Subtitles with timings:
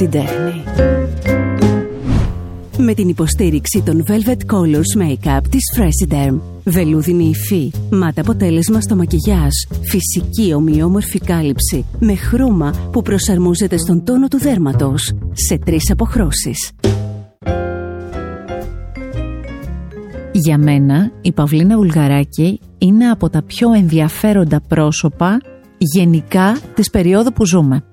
[0.00, 0.62] την τέχνη.
[2.78, 6.40] Με την υποστήριξη των Velvet Colors Makeup της Fresiderm.
[6.64, 9.52] Βελούδινη υφή, μάτα αποτέλεσμα στο μακιγιάζ,
[9.82, 16.70] φυσική ομοιόμορφη κάλυψη, με χρώμα που προσαρμόζεται στον τόνο του δέρματος, σε τρεις αποχρώσεις.
[20.32, 25.40] Για μένα η Παυλίνα Ουλγαράκη είναι από τα πιο ενδιαφέροντα πρόσωπα
[25.78, 27.84] γενικά της περίοδου που ζούμε.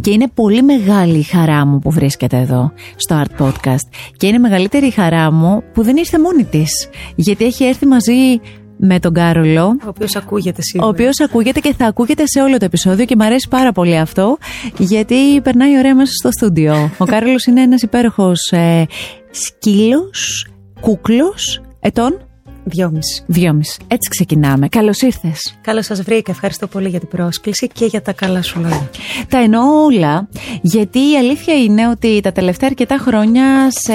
[0.00, 4.38] Και είναι πολύ μεγάλη η χαρά μου που βρίσκεται εδώ στο Art Podcast και είναι
[4.38, 8.40] μεγαλύτερη η χαρά μου που δεν ήρθε μόνη της γιατί έχει έρθει μαζί
[8.84, 9.64] με τον Κάρολο.
[9.66, 10.88] Ο οποίος ακούγεται σίγουρα.
[10.88, 13.98] Ο οποίος ακούγεται και θα ακούγεται σε όλο το επεισόδιο και μου αρέσει πάρα πολύ
[13.98, 14.38] αυτό,
[14.78, 16.90] γιατί περνάει ωραία μέσα στο στούντιο.
[16.98, 18.86] Ο Κάρολος είναι ένας υπέροχος ε,
[19.30, 20.46] σκύλος,
[20.80, 22.31] κούκλος, ετών.
[22.64, 23.22] Δυόμιση.
[23.26, 23.78] Δυόμιση.
[23.86, 24.68] Έτσι ξεκινάμε.
[24.68, 25.58] Καλώς ήρθες.
[25.60, 26.30] Καλώς σας βρήκα.
[26.30, 28.90] Ευχαριστώ πολύ για την πρόσκληση και για τα καλά σου λόγια.
[29.28, 30.28] Τα εννοώ όλα,
[30.60, 33.92] γιατί η αλήθεια είναι ότι τα τελευταία αρκετά χρόνια σε,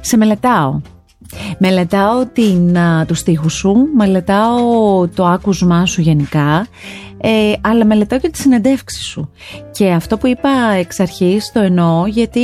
[0.00, 0.80] σε μελετάω.
[1.58, 6.66] Μελετάω την, α, τους στίχους σου, μελετάω το άκουσμά σου γενικά,
[7.20, 9.30] ε, αλλά μελετάω και τη συνεντεύξη σου.
[9.70, 12.40] Και αυτό που είπα εξ αρχής το εννοώ γιατί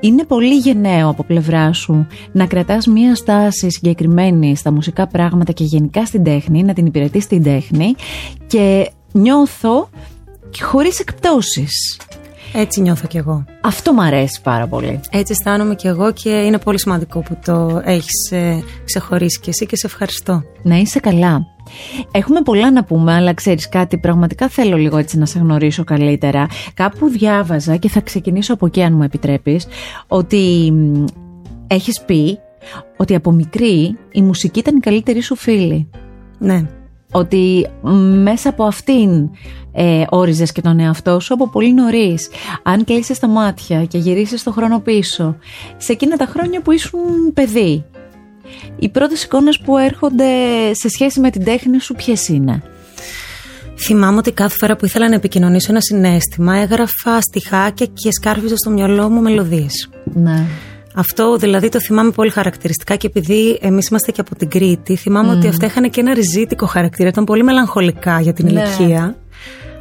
[0.00, 5.64] είναι πολύ γενναίο από πλευρά σου να κρατάς μία στάση συγκεκριμένη στα μουσικά πράγματα και
[5.64, 7.94] γενικά στην τέχνη, να την υπηρετείς στην τέχνη
[8.46, 9.88] και νιώθω
[10.60, 11.98] χωρίς εκπτώσεις.
[12.52, 13.44] Έτσι νιώθω κι εγώ.
[13.60, 15.00] Αυτό μου αρέσει πάρα πολύ.
[15.10, 19.66] Έτσι αισθάνομαι κι εγώ και είναι πολύ σημαντικό που το έχεις ε, ξεχωρίσει κι εσύ
[19.66, 20.42] και σε ευχαριστώ.
[20.62, 21.46] Να είσαι καλά.
[22.10, 26.46] Έχουμε πολλά να πούμε, αλλά ξέρεις κάτι, πραγματικά θέλω λίγο έτσι να σε γνωρίσω καλύτερα.
[26.74, 29.66] Κάπου διάβαζα και θα ξεκινήσω από εκεί αν μου επιτρέπεις,
[30.06, 31.04] ότι μ,
[31.66, 32.38] έχεις πει
[32.96, 35.90] ότι από μικρή η μουσική ήταν η καλύτερη σου φίλη.
[36.38, 36.66] Ναι.
[37.12, 37.90] Ότι μ,
[38.22, 39.30] μέσα από αυτήν
[39.72, 42.28] ε, όριζες και τον εαυτό σου από πολύ νωρίς.
[42.62, 45.36] Αν κλείσεις τα μάτια και γυρίσεις το χρόνο πίσω,
[45.76, 47.84] σε εκείνα τα χρόνια που ήσουν παιδί,
[48.78, 50.24] οι πρώτες εικόνες που έρχονται
[50.72, 52.62] σε σχέση με την τέχνη σου ποιες είναι;
[53.80, 58.70] Θυμάμαι ότι κάθε φορά που ήθελα να επικοινωνήσω ένα συνέστημα έγραφα στιχάκια και σκάρφιζα στο
[58.70, 59.88] μυαλό μου μελωδίες.
[60.04, 60.46] Ναι.
[60.94, 65.30] Αυτό δηλαδή το θυμάμαι πολύ χαρακτηριστικά και επειδή εμείς είμαστε και από την Κρήτη, θυμάμαι
[65.32, 67.08] ότι αυτά είχαν και ένα ριζίτικο χαρακτήρα.
[67.08, 68.50] Ήταν πολύ μελαγχολικά για την Ναι.
[68.52, 69.16] ηλικία.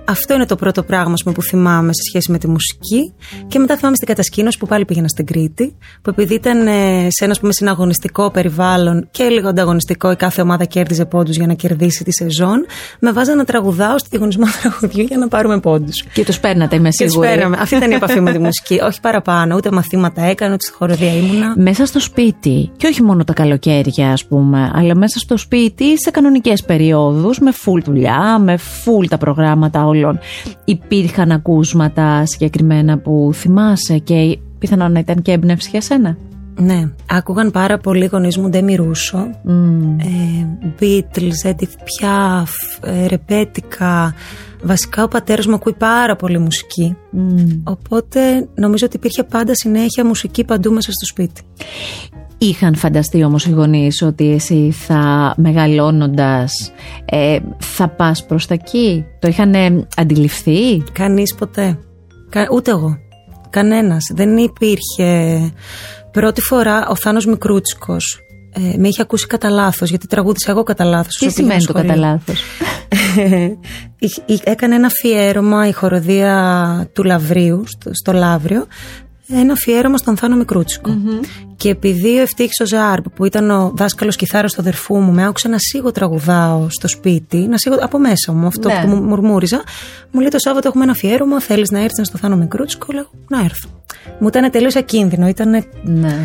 [0.10, 3.14] Αυτό είναι το πρώτο πράγμα ας πούμε, που θυμάμαι σε σχέση με τη μουσική.
[3.48, 7.24] Και μετά θυμάμαι στην κατασκήνωση που πάλι πήγαινα στην Κρήτη, που επειδή ήταν ε, σε
[7.24, 11.54] ένα ας πούμε, συναγωνιστικό περιβάλλον και λίγο ανταγωνιστικό, η κάθε ομάδα κέρδιζε πόντους για να
[11.54, 12.66] κερδίσει τη σεζόν,
[13.00, 16.04] με βάζανε να τραγουδάω στη διαγωνισμό τραγουδιού για να πάρουμε πόντους.
[16.14, 17.30] Και τους παίρνατε, είμαι Και τους σίγουρη.
[17.30, 17.58] πέραμε.
[17.60, 18.80] Αυτή ήταν η επαφή με τη μουσική.
[18.88, 21.54] Όχι παραπάνω, ούτε μαθήματα έκανα, ούτε στη χοροδία ήμουνα.
[21.58, 26.12] Μέσα στο σπίτι, και όχι μόνο τα καλοκαίρια ας πούμε, αλλά μέσα στο σπίτι σε
[26.12, 30.20] κανονικές περιόδους, με full δουλειά, με full τα προγράμματα όλων.
[30.66, 36.18] Υπήρχαν ακούσματα συγκεκριμένα που θυμάσαι και πιθανόν να ήταν και έμπνευση για σένα;
[36.60, 39.18] Ναι, άκουγαν πάρα πολύ οι γονείς μου Ντέμι Ρούσο,
[39.98, 40.48] ε,
[40.80, 44.14] Beatles, Edith Piaf, ε, ρεπέτικα.
[44.64, 46.98] Βασικά ο πατέρας μου ακούει πάρα πολύ μουσική.
[47.64, 51.42] Οπότε νομίζω ότι υπήρχε πάντα συνέχεια μουσική παντού μέσα στο σπίτι.
[52.38, 56.52] Είχαν φανταστεί όμως οι γονείς ότι εσύ θα μεγαλώνοντας
[57.06, 61.78] ε, θα πας προς τα εκεί; Το είχαν ε, αντιληφθεί; Κανείς ποτέ.
[62.30, 62.98] Κα- ούτε εγώ.
[63.50, 64.12] Κανένας.
[64.14, 65.40] Δεν υπήρχε.
[66.12, 68.20] Πρώτη φορά ο Θάνος Μικρούτσικος
[68.54, 71.16] ε, με είχε ακούσει κατά λάθος, γιατί τραγούδισα εγώ κατά λάθος.
[71.16, 72.42] Τι σημαίνει το κατά λάθος;
[74.00, 78.66] Είχε- είχε- Έκανε ένα αφιέρωμα η χοροδία του Λαβρίου, στο, στο Λαύριο,
[79.28, 80.98] ένα αφιέρωμα στον Θάνο Μικρούτσικο.
[81.56, 85.26] Και επειδή ο Ευτύχης ο Ζάρπ, που ήταν ο δάσκαλος κιθάρας του αδερφού μου, με
[85.26, 88.82] άκουσε να σίγω τραγουδάω στο σπίτι, να σίγω από μέσα μου, αυτό Ναι.
[88.82, 89.64] που μου μουρμούριζα,
[90.12, 93.40] μου λέει το Σάββατο έχουμε ένα αφιέρωμα, θέλεις να έρθεις στο Θάνο Μικρούτσικο, λέω να
[93.40, 93.70] έρθω.
[94.20, 96.18] Μου ήταν τελείως ακίνδυνο, ήταν ναι.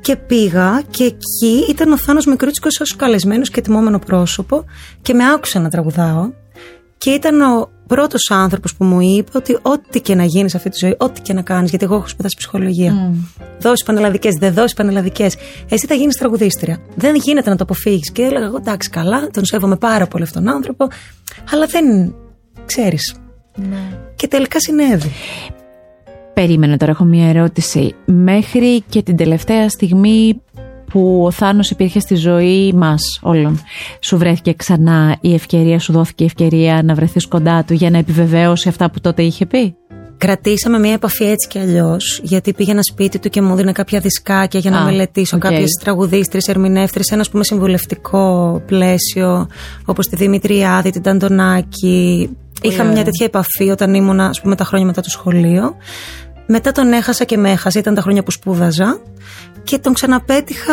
[0.00, 4.64] και πήγα και εκεί ήταν ο Θάνος Μικρούτσικος ως καλεσμένος και τιμόμενο πρόσωπο
[5.02, 6.30] και με άκουσε να τραγουδάω
[6.98, 10.68] και ήταν ο πρώτος άνθρωπος που μου είπε ότι ό,τι και να γίνεις σε αυτή
[10.68, 12.92] τη ζωή, ό,τι και να κάνεις, γιατί εγώ έχω σπουδάσει ψυχολογία.
[12.92, 13.42] Mm.
[13.60, 15.36] Δώσεις πανελλαδικές, δεν δώσεις πανελλαδικές,
[15.68, 16.78] εσύ θα γίνεις τραγουδίστρια.
[16.94, 18.12] Δεν γίνεται να το αποφύγεις.
[18.12, 20.88] Και έλεγα εγώ εντάξει καλά, τον σέβομαι πάρα πολύ αυτόν τον άνθρωπο,
[21.52, 22.14] αλλά δεν
[22.66, 23.14] ξέρεις.
[24.16, 25.10] Και τελικά συνέβη.
[26.34, 27.94] Περίμενε τώρα, έχω μία ερώτηση.
[28.04, 30.42] Μέχρι και την τελευταία στιγμή
[30.90, 33.60] που ο Θάνος υπήρχε στη ζωή μας όλων,
[34.00, 37.98] σου βρέθηκε ξανά η ευκαιρία, σου δόθηκε η ευκαιρία να βρεθείς κοντά του για να
[37.98, 39.74] επιβεβαιώσει αυτά που τότε είχε πει.
[40.16, 44.60] Κρατήσαμε μια επαφή έτσι κι αλλιώς, γιατί πήγαινα σπίτι του και μου δίνει κάποια δισκάκια
[44.60, 45.42] για να Α, μελετήσω οκ.
[45.42, 49.48] κάποιες τραγουδίστρες, ερμηνεύτρες, σε ένας ας πούμε συμβουλευτικό πλαίσιο,
[49.84, 52.30] όπως τη Δημητριάδη, την Ταντονάκη.
[52.62, 55.76] Είχα μια τέτοια επαφή όταν ήμουν, ας πούμε, τα χρόνια μετά το σχολείο.
[56.52, 59.00] Μετά τον έχασα και με έχασε, ήταν τα χρόνια που σπούδαζα.
[59.64, 60.72] Και τον ξαναπέτυχα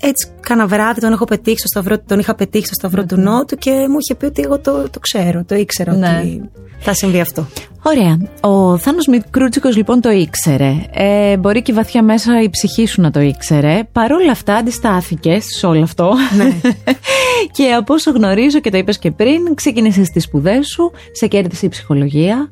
[0.00, 3.56] έτσι κάνα βράδυ, τον έχω πετύχει στο σταυρό, τον είχα πετύχει στο σταυρό του Νότου
[3.56, 6.18] και μου είχε πει ότι εγώ το, το ξέρω, το ήξερα Ναι.
[6.18, 7.46] ότι θα συμβεί αυτό.
[7.82, 8.18] Ωραία.
[8.40, 10.72] Ο Θάνος Μικρούτσικος λοιπόν το ήξερε.
[10.92, 13.80] Ε, μπορεί και βαθιά μέσα η ψυχή σου να το ήξερε.
[13.92, 16.14] Παρ' όλα αυτά αντιστάθηκες σε όλο αυτό.
[16.36, 16.60] Ναι.
[17.56, 21.66] και από όσο γνωρίζω και το είπες και πριν, ξεκίνησες τις σπουδές σου, σε κέρδισε
[21.66, 22.50] η ψυχολογία.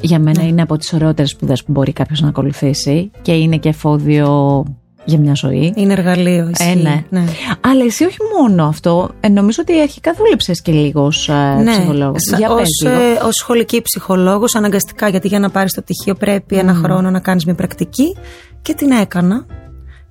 [0.00, 3.68] Για μένα είναι από τις ωραιότερες σπουδές που μπορεί κάποιος να ακολουθήσει και είναι και
[3.68, 4.64] εφόδιο
[5.04, 5.72] για μια ζωή.
[5.76, 6.44] Είναι εργαλείο.
[6.46, 7.04] Ε, Ισχύει.
[7.10, 7.24] ναι.
[7.60, 12.22] Αλλά εσύ όχι μόνο αυτό, ε, νομίζω ότι αρχικά δούλεψες και λίγος ως ε, ψυχολόγος.
[12.30, 13.00] Σα- Για ως, πες λίγο.
[13.02, 17.20] ε, ως σχολική ψυχολόγος αναγκαστικά γιατί για να πάρεις το πτυχίο πρέπει ένα χρόνο να
[17.20, 18.16] κάνεις μια πρακτική
[18.62, 19.46] και την έκανα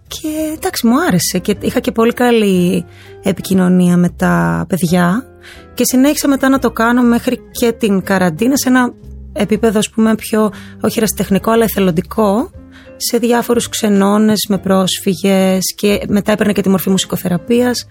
[0.08, 2.86] και εντάξει μου άρεσε και είχα και πολύ καλή
[3.24, 5.26] επικοινωνία με τα παιδιά
[5.74, 8.94] και συνέχισα μετά να το κάνω μέχρι και την καραντίνα σε ένα
[9.40, 10.52] επίπεδο ας πούμε πιο
[10.82, 12.50] όχι ερασιτεχνικό αλλά εθελοντικό
[12.98, 17.88] σε διάφορους ξενώνες με πρόσφυγες και μετά έπαιρνε και τη μορφή μουσικοθεραπείας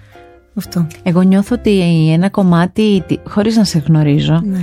[0.54, 0.86] αυτό.
[1.02, 1.80] Εγώ νιώθω ότι
[2.12, 4.58] ένα κομμάτι, τι- χωρίς να σε γνωρίζω, Ναι.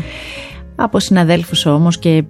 [0.76, 2.24] από συναδέλφους όμως και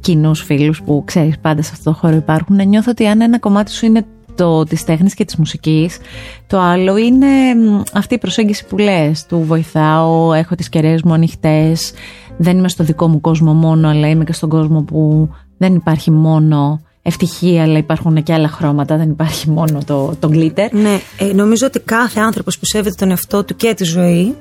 [0.00, 3.70] κοινούς φίλους που ξέρεις πάντα σε αυτό το χώρο υπάρχουν, νιώθω ότι αν ένα κομμάτι
[3.72, 4.04] σου είναι
[4.36, 5.98] το της τέχνης και της μουσικής,
[6.46, 11.12] το άλλο είναι μ, αυτή η προσέγγιση που λες, του βοηθάω, έχω τις κεραίες μου
[11.12, 11.92] ανοιχτές,
[12.38, 16.10] δεν είμαι στο δικό μου κόσμο μόνο, αλλά είμαι και στον κόσμο που δεν υπάρχει
[16.10, 20.68] μόνο ευτυχία, αλλά υπάρχουν και άλλα χρώματα, δεν υπάρχει μόνο το, το glitter.
[20.72, 24.34] Ναι, ε, νομίζω ότι κάθε άνθρωπος που σέβεται τον εαυτό του και τη ζωή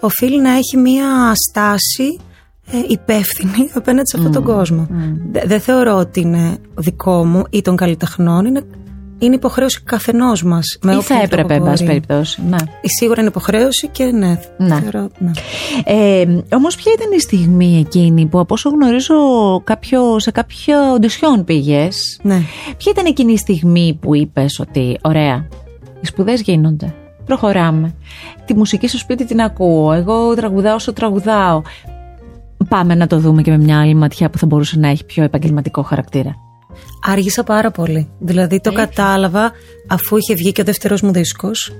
[0.00, 2.18] οφείλει να έχει μία στάση
[2.72, 4.86] ε, υπεύθυνη απέναντι σε αυτόν τον κόσμο.
[5.32, 8.62] Δε- Δεν θεωρώ ότι είναι δικό μου ή των καλλιτεχνών, είναι,
[9.20, 10.78] είναι υποχρέωση καθενός μας.
[10.82, 12.00] Με Ή όποιον θα έπρεπε, τρόπο εν πάση μπορεί.
[12.00, 12.42] περιπτώσει.
[12.48, 12.56] Ναι.
[12.56, 14.40] Ε, Σίγουρα είναι υποχρέωση και ναι.
[14.56, 14.80] Ναι.
[14.80, 15.30] Θεωρώ, ναι.
[15.84, 16.24] Ε,
[16.54, 19.14] Όμως, ποια ήταν η στιγμή εκείνη που, από όσο γνωρίζω,
[19.64, 22.42] κάποιο, σε κάποιο οντισιόν πήγες; ναι.
[22.76, 25.46] Ποια ήταν εκείνη η στιγμή που είπες ότι, ωραία,
[26.00, 26.94] οι σπουδές γίνονται.
[27.24, 27.94] Προχωράμε.
[28.44, 29.92] Τη μουσική στο σπίτι την ακούω.
[29.92, 31.62] Εγώ τραγουδάω όσο τραγουδάω.
[32.68, 35.22] Πάμε να το δούμε και με μια άλλη ματιά που θα μπορούσε να έχει πιο
[35.24, 36.34] επαγγελματικό χαρακτήρα.
[37.06, 38.10] Άργησα πάρα πολύ.
[38.18, 39.52] Δηλαδή το κατάλαβα
[39.88, 41.72] αφού είχε βγει και ο δεύτερος μου δίσκος.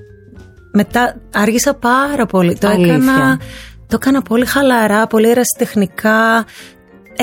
[0.73, 2.57] Μετά άργησα πάρα πολύ.
[2.59, 2.95] Το Αλήθεια.
[2.95, 3.41] έκανα,
[3.87, 6.45] το έκανα πολύ χαλαρά, πολύ ερασιτεχνικά.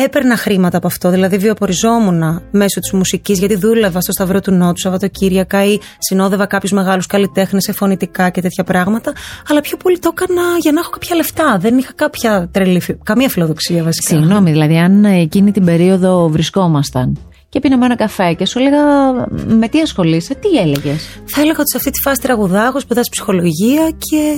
[0.05, 4.79] Έπαιρνα χρήματα από αυτό, δηλαδή βιοποριζόμουν μέσω της μουσικής, γιατί δούλευα στο Σταυρό του Νότου
[4.79, 9.13] Σαββατοκύριακα ή συνόδευα κάποιους μεγάλους καλλιτέχνες σε φωνητικά και τέτοια πράγματα.
[9.49, 11.57] Αλλά πιο πολύ το έκανα για να έχω κάποια λεφτά.
[11.59, 14.15] Δεν είχα κάποια τρελή, φι- καμία φιλοδοξία βασικά.
[14.15, 17.17] Συγγνώμη, δηλαδή, αν εκείνη την περίοδο βρισκόμασταν
[17.57, 19.11] και πίναμε ένα καφέ και σου έλεγα
[19.47, 23.09] με τι ασχολείσαι, τι έλεγες; Θα έλεγα ότι σε αυτή τη φάση τραγουδάω, έχω σπουδάσει
[23.11, 24.33] ψυχολογία και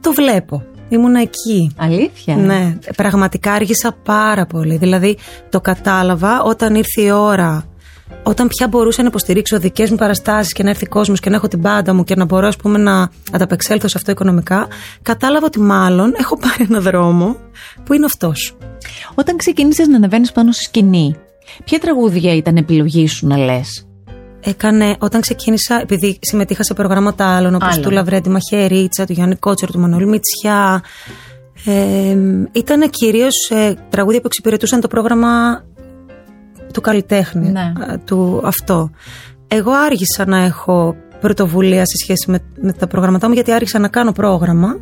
[0.00, 0.62] το βλέπω.
[0.88, 1.74] Ήμουν εκεί.
[1.76, 4.76] Αλήθεια; Ναι, πραγματικά άργησα πάρα πολύ.
[4.76, 5.16] Δηλαδή
[5.48, 7.64] το κατάλαβα όταν ήρθε η ώρα,
[8.22, 11.48] όταν πια μπορούσα να υποστηρίξω δικές μου παραστάσεις και να έρθει κόσμος και να έχω
[11.48, 14.68] την πάντα μου και να μπορώ ας πούμε, να ανταπεξέλθω σε αυτό οικονομικά,
[15.02, 17.36] κατάλαβα ότι μάλλον έχω πάρει ένα δρόμο
[17.84, 18.56] που είναι αυτός.
[19.14, 21.16] Όταν ξεκίνησες να ανεβαίνεις πάνω στη σκηνή,
[21.64, 23.84] ποια τραγούδια ήταν επιλογή σου να λες;
[24.40, 27.82] Έκανε, όταν ξεκίνησα, επειδή συμμετείχα σε προγράμματα άλλων, όπως Άλλων.
[27.82, 30.82] του Λαβρέντη Μαχαιρίτσα, του Γιάννη Κότσερ, του Μανώλη Μητσιά,
[31.64, 32.16] ε,
[32.52, 35.64] ήταν κυρίως ε, τραγούδια που εξυπηρετούσαν το πρόγραμμα
[36.72, 37.60] του καλλιτέχνη, Ναι.
[37.60, 38.90] α, του αυτό.
[39.48, 43.88] Εγώ άργησα να έχω πρωτοβουλία σε σχέση με, με τα προγραμματά μου, γιατί άρχισα να
[43.88, 44.76] κάνω πρόγραμμα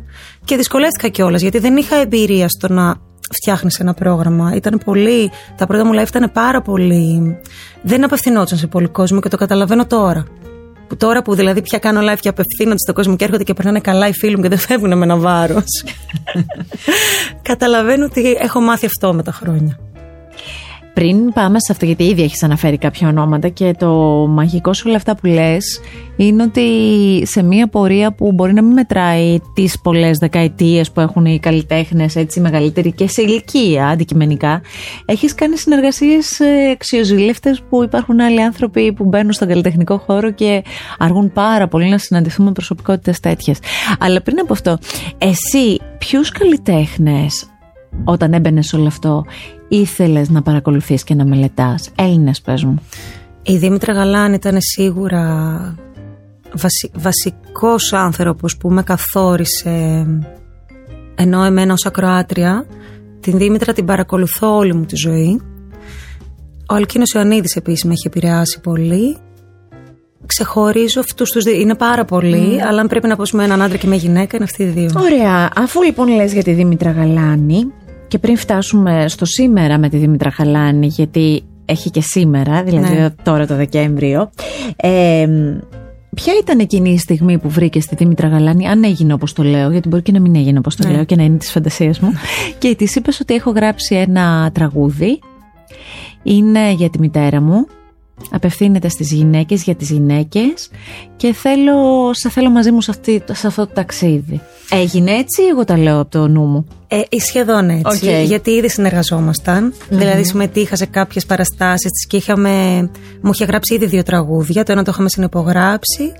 [0.45, 2.95] και δυσκολεύτηκα κιόλας, γιατί δεν είχα εμπειρία στο να
[3.33, 4.55] φτιάχνεις ένα πρόγραμμα.
[4.55, 5.31] Ήταν πολύ.
[5.57, 7.37] Τα πρώτα μου live ήταν πάρα πολύ.
[7.81, 10.25] Δεν απευθυνόταν σε πολύ κόσμο και το καταλαβαίνω τώρα.
[10.87, 13.79] Που τώρα που δηλαδή πια κάνω live και απευθύνονται στον κόσμο και έρχονται και περνάνε
[13.79, 15.83] καλά οι φίλοι μου και δεν φεύγουν με ένα βάρος.
[17.49, 19.79] Καταλαβαίνω ότι έχω μάθει αυτό με τα χρόνια.
[20.93, 23.89] Πριν πάμε σε αυτό, γιατί ήδη έχεις αναφέρει κάποια ονόματα και το
[24.29, 25.81] μαγικό σε όλα αυτά που λες
[26.15, 26.61] είναι ότι
[27.25, 32.15] σε μια πορεία που μπορεί να μην μετράει τις πολλές δεκαετίες που έχουν οι καλλιτέχνες,
[32.15, 34.61] έτσι μεγαλύτεροι και σε ηλικία αντικειμενικά,
[35.05, 36.39] έχεις κάνει συνεργασίες
[36.73, 40.63] αξιοζήλευτε που υπάρχουν άλλοι άνθρωποι που μπαίνουν στον καλλιτεχνικό χώρο και
[40.97, 43.59] αργούν πάρα πολύ να συναντηθούν με προσωπικότητες τέτοιες.
[43.99, 44.77] Αλλά πριν από αυτό,
[45.17, 47.49] εσύ ποιους καλλιτέχνες
[48.03, 49.25] όταν έμπαινε σε όλο αυτό,
[49.67, 51.89] ήθελες να παρακολουθείς και να μελετάς.
[51.95, 52.79] Έλληνες πες μου.
[53.41, 55.25] Η Δήμητρα Γαλάνη ήταν σίγουρα
[56.53, 60.07] βασι, βασικός άνθρωπος που με καθόρισε
[61.15, 62.65] ενώ εμένα ως ακροάτρια
[63.19, 65.41] την Δήμητρα την παρακολουθώ όλη μου τη ζωή
[66.69, 69.17] ο Αλκίνος Ιωαννίδης επίσης με έχει επηρεάσει πολύ
[70.25, 73.77] ξεχωρίζω αυτούς τους δύο είναι πάρα πολλοί αλλά αν πρέπει να πω με έναν άντρα
[73.77, 75.49] και μια γυναίκα είναι αυτοί οι δύο Ωραία.
[75.55, 77.73] Αφού λοιπόν λες για τη Δήμητρα Γαλάνη,
[78.09, 83.09] και πριν φτάσουμε στο σήμερα με τη Δήμητρα Χαλάνη, γιατί έχει και σήμερα, δηλαδή Ναι.
[83.23, 84.29] τώρα το Δεκέμβριο.
[84.75, 85.27] Ε,
[86.15, 89.71] ποια ήταν εκείνη η στιγμή που βρήκες τη Δήμητρα Γαλάνη, αν έγινε όπως το λέω,
[89.71, 90.93] γιατί μπορεί και να μην έγινε όπως το Ναι.
[90.93, 92.09] λέω και να είναι της φαντασίας μου,
[92.59, 95.19] και της είπες ότι έχω γράψει ένα τραγούδι.
[96.23, 97.65] Είναι για τη μητέρα μου.
[98.31, 100.69] Απευθύνεται στις γυναίκες για τις γυναίκες
[101.15, 104.41] και θέλω, σε θέλω μαζί μου σε, αυτή, σε αυτό το ταξίδι.
[104.69, 106.65] Έγινε έτσι ή εγώ τα λέω από το νου μου.
[106.87, 108.07] Ε, σχεδόν έτσι.
[108.07, 108.25] Οκ.
[108.25, 109.73] Γιατί ήδη συνεργαζόμασταν.
[109.89, 112.49] Δηλαδή, συμμετείχα σε κάποιες παραστάσεις της και είχαμε.
[113.21, 114.63] Μου είχε γράψει ήδη δύο τραγούδια.
[114.63, 116.11] Το ένα το είχαμε συνυπογράψει.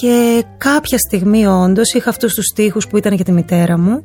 [0.00, 4.04] Και κάποια στιγμή, όντως, είχα αυτούς τους στίχους που ήταν για τη μητέρα μου.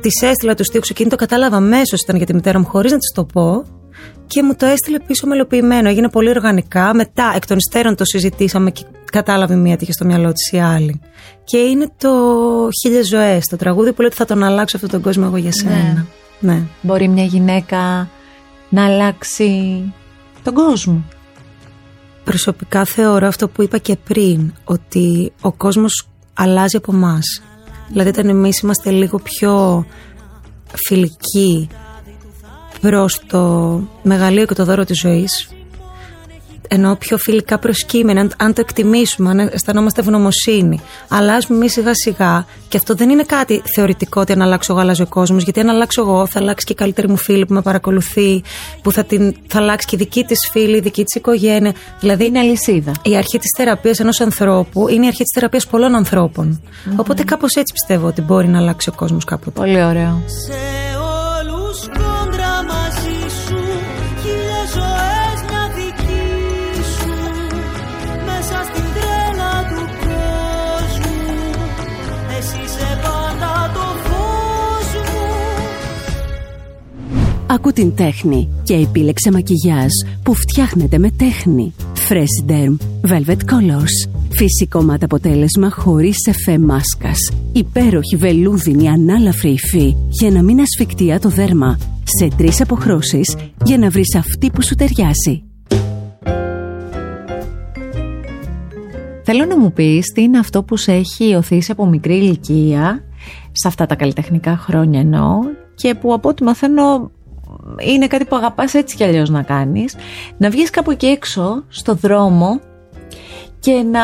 [0.00, 2.98] Τη έστειλα τους στίχους εκείνη, το κατάλαβα αμέσως ήταν για τη μητέρα μου, χωρίς να
[2.98, 3.64] τη το πω.
[4.26, 5.88] Και μου το έστειλε πίσω μελοποιημένο.
[5.88, 6.94] Έγινε πολύ οργανικά.
[6.94, 10.60] Μετά, εκ των υστέρων, το συζητήσαμε και κατάλαβε μία τι είχε στο μυαλό της η
[10.60, 11.00] άλλη.
[11.44, 12.10] Και είναι το
[12.80, 15.52] Χίλιες Ζωές, το τραγούδι που λέει ότι θα τον αλλάξω αυτόν τον κόσμο εγώ για
[15.52, 16.06] σένα.
[16.40, 16.62] Ναι.
[16.82, 18.08] Μπορεί μια γυναίκα
[18.68, 19.82] να αλλάξει
[20.42, 21.04] τον κόσμο.
[22.24, 27.42] Προσωπικά θεωρώ αυτό που είπα και πριν, ότι ο κόσμος αλλάζει από εμάς.
[27.88, 29.86] Δηλαδή όταν εμείς είμαστε λίγο πιο
[30.74, 31.68] φιλικοί
[32.80, 35.48] προς το μεγαλείο και το δώρο της ζωής,
[36.70, 40.80] ενώ πιο φιλικά προσκύμενα, αν, αν το εκτιμήσουμε, αν αισθανόμαστε ευγνωμοσύνη.
[41.08, 45.02] Αλλάζουμε εμεί σιγά σιγά και αυτό δεν είναι κάτι θεωρητικό ότι αν αλλάξω εγώ αλλάζει
[45.02, 45.42] ο κόσμος.
[45.44, 48.42] Γιατί αν αλλάξω εγώ, θα αλλάξει και η καλύτερη μου φίλη που με παρακολουθεί,
[48.82, 51.72] που θα, την, θα αλλάξει και η δική της φίλη, η δική της οικογένεια.
[52.00, 52.92] Δηλαδή Είναι αλυσίδα.
[53.02, 56.60] η αρχή της θεραπείας ενός ανθρώπου είναι η αρχή της θεραπείας πολλών ανθρώπων.
[56.96, 59.60] Οπότε κάπως έτσι πιστεύω ότι μπορεί να αλλάξει ο κόσμος κάποτε.
[59.60, 60.22] Πολύ ωραίο.
[77.58, 79.90] Άκου την τέχνη και επίλεξε μακιγιάζ
[80.22, 81.74] που φτιάχνεται με τέχνη.
[82.08, 82.76] Fresh Derm
[83.10, 84.10] Velvet Colors.
[84.30, 87.18] Φυσικό μάτ αποτέλεσμα χωρίς εφέ μάσκας.
[87.52, 91.78] Υπέροχη βελούδινη ανάλαφρη υφή για να μην ασφικτιά το δέρμα.
[92.04, 95.42] Σε τρεις αποχρώσεις για να βρεις αυτή που σου ταιριάζει.
[99.22, 103.02] Θέλω να μου πεις τι είναι αυτό που σε έχει οθήσει από μικρή ηλικία,
[103.52, 105.38] σε αυτά τα καλλιτεχνικά χρόνια εννοώ,
[105.74, 107.10] και που από ό,τι μαθαίνω
[107.78, 109.96] είναι κάτι που αγαπάς έτσι κι αλλιώς να κάνεις,
[110.36, 112.60] να βγεις κάπου εκεί έξω, στο δρόμο
[113.60, 114.02] και να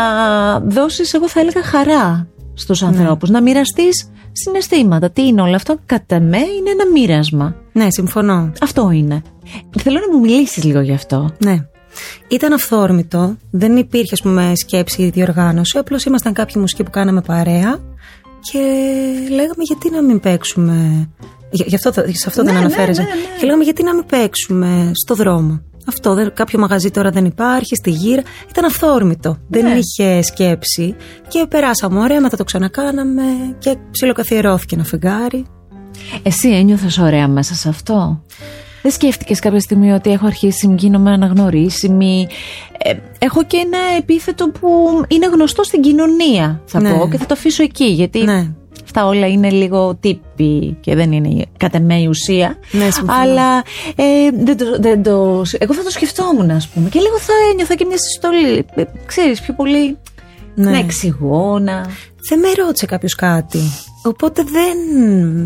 [0.61, 5.11] δώσεις, εγώ θα έλεγα, χαρά στους ανθρώπους, να μοιραστείς συναισθήματα.
[5.11, 7.57] Τι είναι όλο αυτό, κατά με είναι ένα μοίρασμα.
[7.73, 8.53] Ναι, συμφωνώ.
[8.61, 9.23] Αυτό είναι.
[9.79, 11.31] Θέλω να μου μιλήσεις λίγο γι' αυτό.
[11.39, 11.67] Ναι.
[12.29, 17.21] Ήταν αυθόρμητο, δεν υπήρχε ας πούμε σκέψη ή διοργάνωση, απλώς ήμασταν κάποιοι μουσικοί που κάναμε
[17.21, 17.79] παρέα
[18.41, 18.59] και
[19.29, 21.09] λέγαμε γιατί να μην παίξουμε,
[21.55, 23.15] γι' γι' αυτό, σε αυτό δεν Ναι, ναι, αναφέρεσαι, ναι, ναι.
[23.39, 27.75] και λέγαμε γιατί να μην παίξουμε στο δρόμο; Αυτό, δεν, κάποιο μαγαζί τώρα δεν υπάρχει,
[27.77, 28.23] στη γύρα.
[28.51, 29.37] Ήταν αυθόρμητο.
[29.49, 29.79] Δεν Ναι.
[29.79, 30.95] είχε σκέψη.
[31.29, 33.23] Και περάσαμε ωραία, μετά το ξανακάναμε
[33.59, 35.45] και ψιλοκαθιερώθηκε ένα φεγγάρι.
[36.23, 38.23] Εσύ ένιωθες ωραία μέσα σε αυτό;
[38.83, 42.27] Δεν σκέφτηκες κάποια στιγμή ότι έχω αρχίσει να γίνομαι αναγνωρίσιμη.
[42.79, 44.69] Ε, έχω και ένα επίθετο που
[45.09, 46.99] είναι γνωστό στην κοινωνία, θα Ναι.
[46.99, 48.51] πω, και θα το αφήσω εκεί, γιατί Ναι.
[48.97, 52.57] Αυτά όλα είναι λίγο τύποι και δεν είναι η- κατά με η ουσία.
[52.71, 53.13] Ναι, συμφωνώ.
[53.21, 53.59] Αλλά
[53.97, 54.05] ε,
[54.45, 57.85] δεν το, δεν το, εγώ θα το σκεφτόμουν, ας πούμε, και λίγο θα ένιωθα και
[57.85, 58.65] μια συστολή.
[58.75, 59.97] Ε, ξέρεις, πιο πολύ
[60.55, 60.71] Ναι.
[60.71, 61.87] να εξηγώ, να...
[62.29, 63.59] Δεν με ρώτησε κάποιος κάτι.
[64.05, 64.77] Οπότε δεν,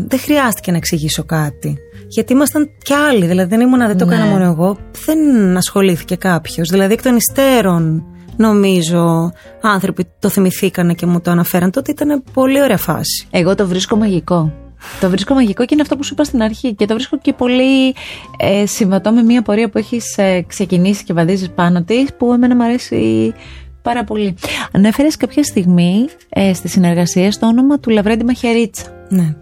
[0.09, 1.77] δεν χρειάστηκε να εξηγήσω κάτι.
[2.07, 3.25] Γιατί ήμασταν κι άλλοι.
[3.25, 4.15] Δηλαδή δεν ήμουνα, δεν το Ναι.
[4.15, 4.77] έκανα μόνο εγώ.
[5.05, 6.69] Δεν ασχολήθηκε κάποιος.
[6.69, 8.03] Δηλαδή εκ των υστέρων,
[8.39, 9.31] νομίζω,
[9.61, 11.71] άνθρωποι το θυμηθήκανε και μου το αναφέραν.
[11.71, 13.27] Τότε ήταν πολύ ωραία φάση.
[13.29, 14.53] Εγώ το βρίσκω μαγικό.
[14.99, 16.73] Το βρίσκω μαγικό και είναι αυτό που σου είπα στην αρχή.
[16.73, 17.95] Και το βρίσκω και πολύ
[18.37, 22.63] ε, συμβατό με μια πορεία που έχεις ξεκινήσει και βαδίζεις πάνω της, που εμένα μου
[22.63, 23.33] αρέσει
[23.81, 24.35] πάρα πολύ.
[24.71, 28.83] Ανέφερες κάποια στιγμή ε, στι συνεργασίε το όνομα του Λαβρέντι Μαχαιρίτσα.
[29.09, 29.35] Ναι.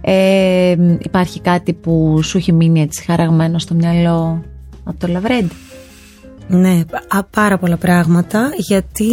[0.00, 4.44] Ε, υπάρχει κάτι που σου έχει μείνει έτσι χαραγμένο στο μυαλό
[4.84, 5.54] από το Λαβρέντι;
[6.48, 8.50] Ναι, α, πάρα πολλά πράγματα.
[8.56, 9.04] Γιατί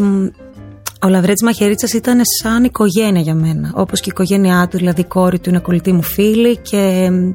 [0.00, 0.26] μ,
[1.04, 3.72] ο Λαβρέτης Μαχαιρίτσας ήταν σαν οικογένεια για μένα.
[3.74, 7.32] Όπως και η οικογένειά του, δηλαδή η κόρη του είναι κολλητή μου φίλη και μ,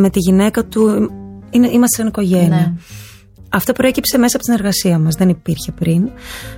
[0.00, 1.10] με τη γυναίκα του
[1.50, 2.48] είναι, είμαστε σαν οικογένεια.
[2.48, 2.72] Ναι.
[3.48, 6.02] Αυτό προέκυψε μέσα από την εργασία μας, δεν υπήρχε πριν.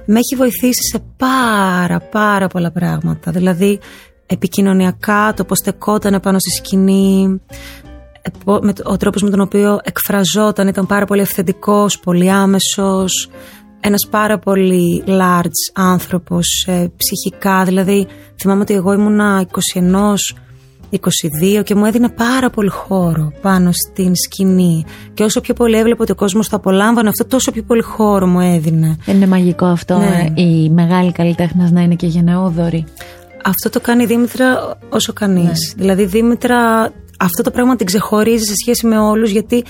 [0.06, 3.30] Με έχει βοηθήσει σε πάρα πάρα πολλά πράγματα.
[3.30, 3.78] Δηλαδή
[4.26, 7.93] επικοινωνιακά, το πώς στεκόταν πάνω στη σκηνή, ε, πο- με το-
[8.84, 13.30] ο τρόπος με τον οποίο εκφραζόταν ήταν πάρα πολύ αυθεντικός, πολύ άμεσος,
[13.80, 18.06] ένας πάρα πολύ large άνθρωπος ε, ψυχικά, δηλαδή
[18.40, 20.14] θυμάμαι ότι εγώ ήμουνα 21
[21.58, 24.84] 22 και μου έδινε πάρα πολύ χώρο πάνω στην σκηνή.
[25.14, 28.26] Και όσο πιο πολύ έβλεπα ότι ο κόσμος το απολάμβανε, αυτό τόσο πιο πολύ χώρο
[28.26, 28.96] μου έδινε.
[29.04, 30.32] Δεν είναι μαγικό αυτό Ναι.
[30.36, 32.84] ε, η μεγάλη καλλιτέχνας να είναι και γενναιόδορη.
[33.44, 35.44] Αυτό το κάνει η Δήμητρα όσο κανείς.
[35.76, 35.82] Ναι.
[35.82, 39.64] Δηλαδή, η Δήμητρα αυτό το πράγμα την ξεχωρίζει σε σχέση με όλους, γιατί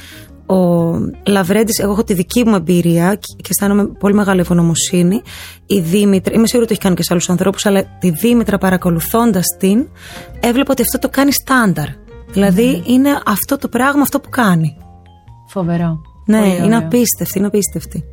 [0.47, 0.57] ο
[1.27, 5.23] Λαβρέντης, εγώ έχω τη δική μου εμπειρία και και αισθάνομαι πολύ μεγάλη ευγνωμοσύνη.
[5.67, 8.59] Η Δήμητρα, είμαι σίγουρη ότι το έχει κάνει και σε άλλους ανθρώπους, αλλά τη Δήμητρα
[8.59, 9.89] παρακολουθώντας την,
[10.41, 11.87] έβλεπα ότι αυτό το κάνει στάνταρ.
[12.33, 12.93] Δηλαδή, Ναι.
[12.93, 14.77] είναι αυτό το πράγμα αυτό που κάνει.
[15.49, 16.01] Φοβερό.
[16.27, 16.79] Ναι, Πολύ είναι ωραίο.
[16.79, 18.05] απίστευτη, είναι απίστευτη.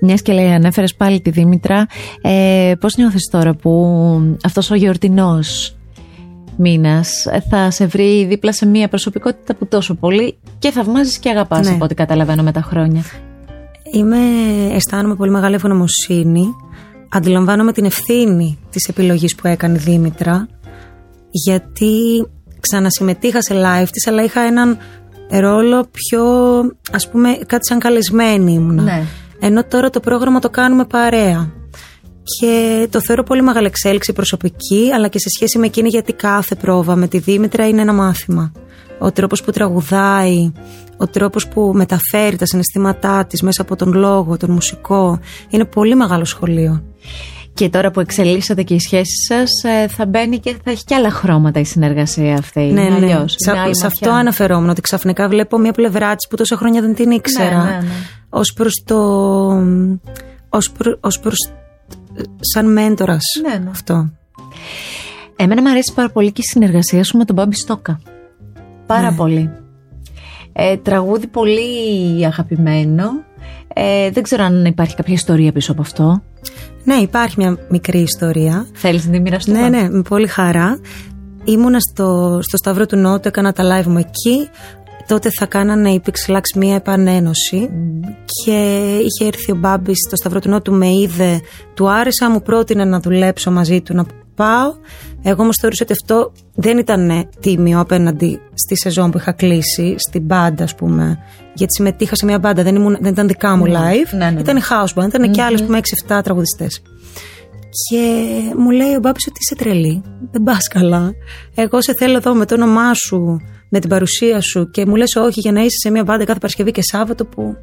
[0.00, 1.86] Μιας και λέει, ανέφερες πάλι τη Δήμητρα.
[2.22, 3.72] Ε, Πώς νιώθεις τώρα που
[4.44, 5.76] αυτός ο γιορτινός
[6.58, 11.66] μήνας θα σε βρει δίπλα σε μια προσωπικότητα που τόσο πολύ και θαυμάζεις και αγαπάς
[11.68, 11.74] Ναι.
[11.74, 13.02] από ό,τι καταλαβαίνω με τα χρόνια.
[13.92, 14.16] Είμαι,
[14.74, 16.44] αισθάνομαι πολύ μεγάλη ευγνωμοσύνη.
[17.08, 20.48] Αντιλαμβάνομαι την ευθύνη της επιλογής που έκανε η Δήμητρα
[21.30, 22.26] γιατί
[22.60, 24.78] ξανασυμμετείχα σε live της αλλά είχα έναν
[25.30, 26.22] ρόλο πιο
[26.92, 28.82] ας πούμε κάτι σαν καλεσμένη ήμουνα.
[28.82, 29.02] Ναι.
[29.40, 31.50] Ενώ τώρα το πρόγραμμα το κάνουμε παρέα.
[32.40, 36.54] Και το θεωρώ πολύ μεγάλη εξέλιξη προσωπική, αλλά και σε σχέση με εκείνη γιατί κάθε
[36.54, 38.52] πρόβα με τη Δήμητρα είναι ένα μάθημα.
[38.98, 40.52] Ο τρόπος που τραγουδάει,
[40.96, 45.18] ο τρόπος που μεταφέρει τα συναισθήματά της μέσα από τον λόγο, τον μουσικό,
[45.48, 46.82] είναι πολύ μεγάλο σχολείο.
[47.54, 49.48] Και τώρα που εξελίσσεται και η σχέση σας,
[49.88, 52.60] θα μπαίνει και θα έχει και άλλα χρώματα η συνεργασία αυτή.
[52.60, 52.94] Ναι, είναι ναι.
[52.94, 54.06] αλλιώς, Σε, είναι άλλη σε ματιά.
[54.08, 57.64] αυτό αναφερόμουν, ότι ξαφνικά βλέπω μια πλευρά της που τόσα χρόνια δεν την ήξερα.
[57.64, 57.92] Ναι, ναι, ναι.
[58.28, 58.96] Ως προς το...
[60.48, 61.36] Ως, προ, ως προς...
[62.40, 63.70] σαν μέντορας Ναι, ναι.
[63.70, 64.10] αυτό.
[65.36, 68.00] Εμένα μου αρέσει πάρα πολύ και η συνεργασία σου με τον Μπάμπη Στόκα.
[68.86, 69.50] Πάρα πολύ.
[70.52, 73.04] Ε, τραγούδι πολύ αγαπημένο.
[73.74, 76.22] Ε, δεν ξέρω αν υπάρχει κάποια ιστορία πίσω από αυτό.
[76.84, 78.66] Ναι, υπάρχει μια μικρή ιστορία.
[78.72, 79.68] Θέλεις να τη μοιραστούμε.
[79.68, 80.78] Ναι, ναι, με πολύ χαρά.
[81.44, 84.48] Ήμουνα στο, στο Σταυρό του Νότου, έκανα τα live μου εκεί.
[85.08, 87.70] Τότε θα κάνανε οι Pixelax μία επανένωση
[88.24, 91.40] και είχε έρθει ο Μπάμπης στο Σταυρό του Νότου, με είδε,
[91.74, 94.74] του άρεσα, μου πρότεινε να δουλέψω μαζί του να πάω.
[95.22, 100.22] Εγώ όμως θεώρησα ότι αυτό δεν ήταν τίμιο απέναντι στη σεζόν που είχα κλείσει, στην
[100.22, 101.18] μπάντα, ας πούμε.
[101.54, 104.10] Γιατί συμμετείχα σε μια μπάντα, δεν, ήμουν, δεν ήταν δικά μου live.
[104.16, 104.40] Ναι, ναι, ναι.
[104.40, 106.82] Ήταν η house band, ηταν και άλλες που με 6-7 τραγουδιστές.
[107.88, 108.02] Και
[108.56, 110.02] μου λέει ο Μπάμπης ότι είσαι τρελή.
[110.30, 111.12] Δεν πας καλά.
[111.54, 115.16] Εγώ σε θέλω εδώ με το όνομά σου, με την παρουσία σου και μου λες
[115.16, 117.56] όχι για να είσαι σε μια μπάντα κάθε Παρασκευή και Σάββατο που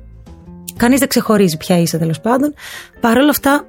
[0.78, 2.54] κανείς δεν ξεχωρίζει ποια είσαι τέλος πάντων.
[3.00, 3.66] Παρ' όλα αυτά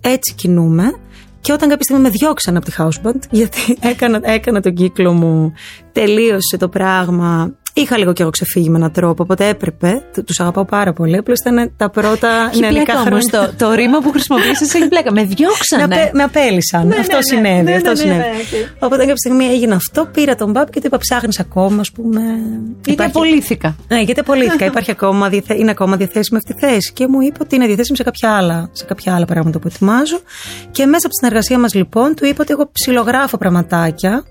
[0.00, 0.92] έτσι κινούμε.
[1.40, 5.12] Και όταν κάποια στιγμή με διώξαν από τη house band, γιατί έκανα, έκανα τον κύκλο
[5.12, 5.52] μου,
[5.92, 7.54] τελείωσε το πράγμα.
[7.80, 10.02] Είχα λίγο κι εγώ ξεφύγει με έναν τρόπο, οπότε έπρεπε.
[10.26, 11.16] Τους αγαπάω πάρα πολύ.
[11.16, 13.54] Απλώς ήταν τα πρώτα Έχει νεανικά πλάκα όμως χρόνια.
[13.58, 15.12] το, το ρήμα που χρησιμοποίησες έχει πλάκα.
[15.12, 15.82] Με Με, διώξανε.
[15.84, 16.86] απέ, με απέλυσαν.
[16.86, 17.22] Ναι, αυτό ναι, ναι.
[17.22, 17.62] συνέβη.
[17.62, 18.18] Ναι, αυτό ναι, ναι, συνέβη.
[18.20, 18.82] ναι, οκ.
[18.84, 22.20] Οπότε κάποια στιγμή έγινε αυτό, πήρα τον Μπάμπη και του είπα: Ψάχνεις ακόμα, ας πούμε.
[22.20, 23.76] Γιατί Υπάρχει- απολύθηκα.
[23.88, 24.64] Ναι, γιατί απολύθηκα.
[24.64, 25.54] Υπάρχει ακόμα, διαθε...
[25.58, 26.92] Είναι ακόμα διαθέσιμη αυτή η θέση.
[26.92, 30.20] Και μου είπε ότι είναι διαθέσιμη σε κάποια άλλα, σε κάποια άλλα πράγματα που ετοιμάζω.
[30.70, 34.24] Και μέσα από τη συνεργασία μας, λοιπόν, του είπα ότι εγώ ψιλογράφω πραγματάκια.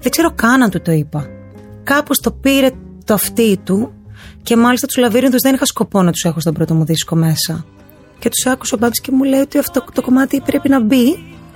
[0.00, 1.28] Δεν ξέρω καν αν του το είπα.
[1.84, 2.70] Κάπως το πήρε
[3.04, 3.92] το αυτί του
[4.42, 7.64] και μάλιστα τους λαβύρινθου δεν είχα σκοπό να τους έχω στον πρώτο μου δίσκο μέσα.
[8.18, 11.04] Και τους άκουσα ο Μπάμπης και μου λέει ότι αυτό το κομμάτι πρέπει να μπει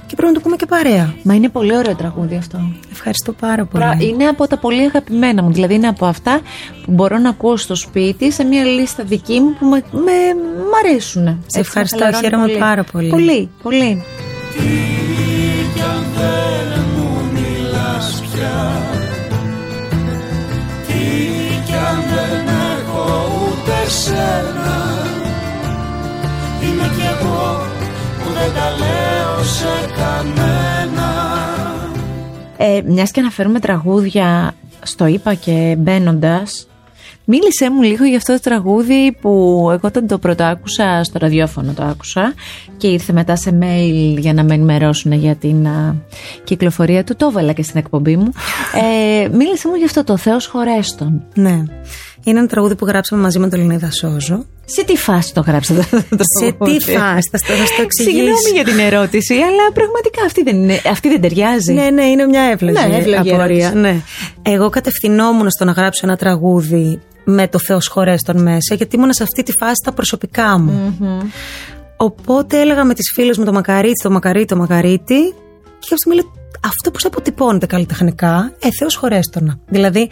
[0.07, 1.15] και πρέπει να το πούμε και παρέα.
[1.23, 2.59] Μα είναι πολύ ωραίο τραγούδι αυτό.
[2.93, 3.85] Ευχαριστώ πάρα πολύ.
[3.85, 5.53] Πρα- Είναι από τα πολύ αγαπημένα μου.
[5.53, 6.41] Δηλαδή είναι από αυτά
[6.85, 10.13] που μπορώ να ακούω στο σπίτι σε μια λίστα δική μου που με, με,
[10.71, 11.45] μ' αρέσουν.
[11.47, 13.09] Σε ευχαριστώ, χαίρομαι πάρα πολύ.
[13.09, 14.03] Πολύ, πολύ.
[15.75, 16.05] κι αν
[23.89, 24.77] ούτε σένα
[26.63, 27.67] Είμαι κι εγώ
[28.25, 31.11] που δεν τα λέω σε κανένα
[32.57, 36.69] Ε, Μιας και αναφέρουμε τραγούδια στο είπα και μπαίνοντας.
[37.25, 39.29] Μίλησέ μου λίγο για αυτό το τραγούδι που
[39.71, 42.35] εγώ όταν το πρώτο άκουσα στο ραδιόφωνο το άκουσα
[42.77, 45.95] και ήρθε μετά σε mail για να με ενημερώσουν για την α,
[46.45, 47.17] κυκλοφορία του.
[47.17, 48.33] Το έβαλα και στην εκπομπή μου.
[49.23, 51.23] Ε, μίλησέ μου για αυτό το Θεός χωρέστον.
[51.35, 51.65] Ναι.
[52.29, 54.45] Είναι ένα τραγούδι που γράψαμε μαζί με τον Λινίδα Σόζο.
[54.65, 57.83] Σε τι φάση το γράψατε αυτό το Σε τραγούδι; τι φάση, θα στο, θα στο
[57.83, 58.17] εξηγήσω.
[58.17, 61.73] Συγγνώμη για την ερώτηση, αλλά πραγματικά αυτή δεν, είναι, αυτή δεν ταιριάζει.
[61.73, 63.67] Ναι, ναι, είναι μια εύλογη, Ναι, εύλογη απορία.
[63.67, 63.75] ερώτηση.
[63.75, 64.01] Ναι.
[64.43, 69.23] Εγώ κατευθυνόμουν στο να γράψω ένα τραγούδι με το Θεός χωρέστον μέσα, γιατί ήμουν σε
[69.23, 70.97] αυτή τη φάση τα προσωπικά μου.
[71.97, 75.35] Οπότε έλεγα με τις φίλες μου το μακαρίτι, το μακαρίτι, το μακαρίτι
[75.79, 76.33] και κάποια στιγμή λέω
[76.65, 79.59] αυτό πώς αποτυπώνεται καλλιτεχνικά, ε, Θεός χωρέστονα.
[79.69, 80.09] Δηλαδή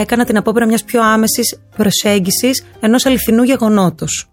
[0.00, 4.28] έκανα την απόπειρα μιας πιο άμεσης προσέγγισης ενός αληθινού γεγονότος.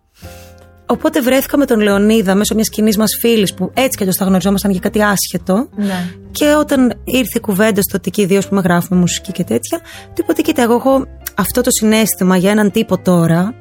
[0.86, 4.25] Οπότε βρέθηκα με τον Λεωνίδα μέσω μιας κοινής μας φίλης που έτσι κι αλλιώς τα
[4.25, 5.69] γνωριζόμασταν για κάτι άσχετο.
[5.75, 6.10] Ναι.
[6.32, 10.15] Και όταν ήρθε η κουβέντα στο Τική Ιδίω που με γράφουμε μουσική και τέτοια, του
[10.15, 13.54] είπα ότι κοίτα, εγώ έχω αυτό το συνέστημα για έναν τύπο τώρα.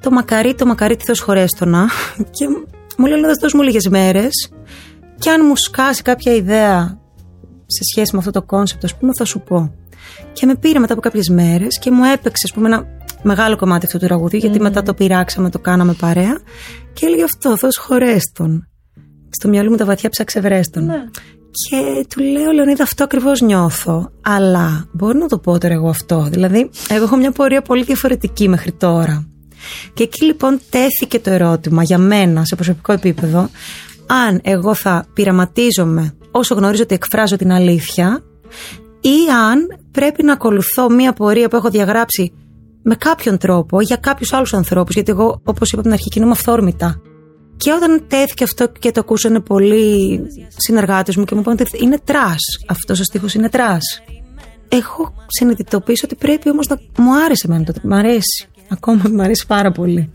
[0.00, 1.88] Το μακαρί, το μακαρίτη, Θεός χωρέσ' τονα.
[2.36, 2.46] Και
[2.96, 4.50] μου λέει: Θα δώσ' μου λίγες μέρες.
[5.18, 6.98] Και αν μου σκάσει κάποια ιδέα
[7.66, 9.74] σε σχέση με αυτό το concept, ας πούμε, θα σου πω.
[10.32, 12.86] Και με πήρε μετά από κάποιες μέρες και μου έπαιξε, ας πούμε, ένα
[13.22, 16.38] μεγάλο κομμάτι αυτού του τραγουδιού, γιατί μετά το πειράξαμε, το κάναμε παρέα.
[16.92, 18.68] Και έλεγε αυτό, Θεός χωρέσ' τον.
[19.30, 20.90] Στο μυαλό μου τα βαθιά ψάξε βρες τον.
[21.68, 24.10] Και του λέω, Λεωνίδα, αυτό ακριβώς νιώθω.
[24.20, 26.28] Αλλά μπορώ να το πω τώρα εγώ αυτό.
[26.30, 29.28] Δηλαδή, εγώ έχω μια πορεία πολύ διαφορετική μέχρι τώρα.
[29.94, 33.48] Και εκεί λοιπόν τέθηκε το ερώτημα για μένα σε προσωπικό επίπεδο
[34.06, 38.22] αν εγώ θα πειραματίζομαι όσο γνωρίζω ότι εκφράζω την αλήθεια
[39.04, 42.32] ή αν πρέπει να ακολουθώ μια πορεία που έχω διαγράψει
[42.82, 44.94] με κάποιον τρόπο για κάποιους άλλους ανθρώπους.
[44.94, 47.00] Γιατί εγώ, όπως είπα από την αρχή, κινούμαι αυθόρμητα.
[47.56, 50.20] Και όταν τέθηκε αυτό και το ακούσανε πολλοί
[50.56, 52.40] συνεργάτες μου και μου είπαν ότι είναι trash.
[52.68, 54.02] Αυτός ο στίχος είναι trash.
[54.68, 57.80] Έχω συνειδητοποιήσει ότι πρέπει όμως να μου άρεσε εμένα τότε.
[57.82, 58.48] Μ' αρέσει.
[58.68, 60.10] Ακόμα μου αρέσει πάρα πολύ.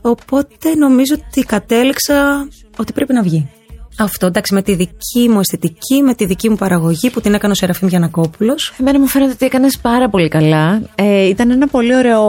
[0.00, 3.50] Οπότε νομίζω ότι κατέληξα ότι πρέπει να βγει.
[3.98, 7.52] Αυτό εντάξει με τη δική μου αισθητική, με τη δική μου παραγωγή που την έκανε
[7.52, 8.74] ο Σεραφείμ Γιανακόπουλος.
[8.80, 10.82] Εμένα μου φαίνεται ότι έκανες πάρα πολύ καλά.
[10.94, 12.22] Ε, ήταν ένα πολύ ωραίο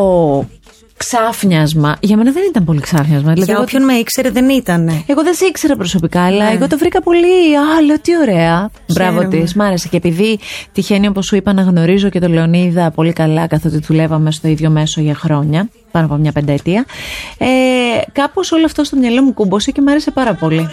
[0.97, 1.95] ξάφνιασμα.
[1.99, 3.19] Για μένα δεν ήταν πολύ ξάφνιασμα.
[3.31, 5.03] Δηλαδή, Για εγώ, όποιον με ήξερε δεν ήταν.
[5.07, 7.57] εγώ δεν σε ήξερα προσωπικά, αλλά εγώ το βρήκα πολύ.
[7.77, 8.69] Α, λέω τι ωραία.
[8.93, 9.37] Μπράβο Χαίρομαι.
[9.37, 9.53] της.
[9.53, 9.87] Μ' άρεσε.
[9.87, 10.39] Και επειδή
[10.71, 14.69] τυχαίνει, όπως σου είπα, να γνωρίζω και τον Λεωνίδα πολύ καλά, καθότι δουλεύαμε στο ίδιο
[14.69, 16.85] μέσο για χρόνια, πάνω από μια πενταετία.
[17.37, 17.45] Ε,
[18.11, 20.69] Κάπως όλο αυτό στο μυαλό μου κούμπωσε και μ' άρεσε πάρα πολύ.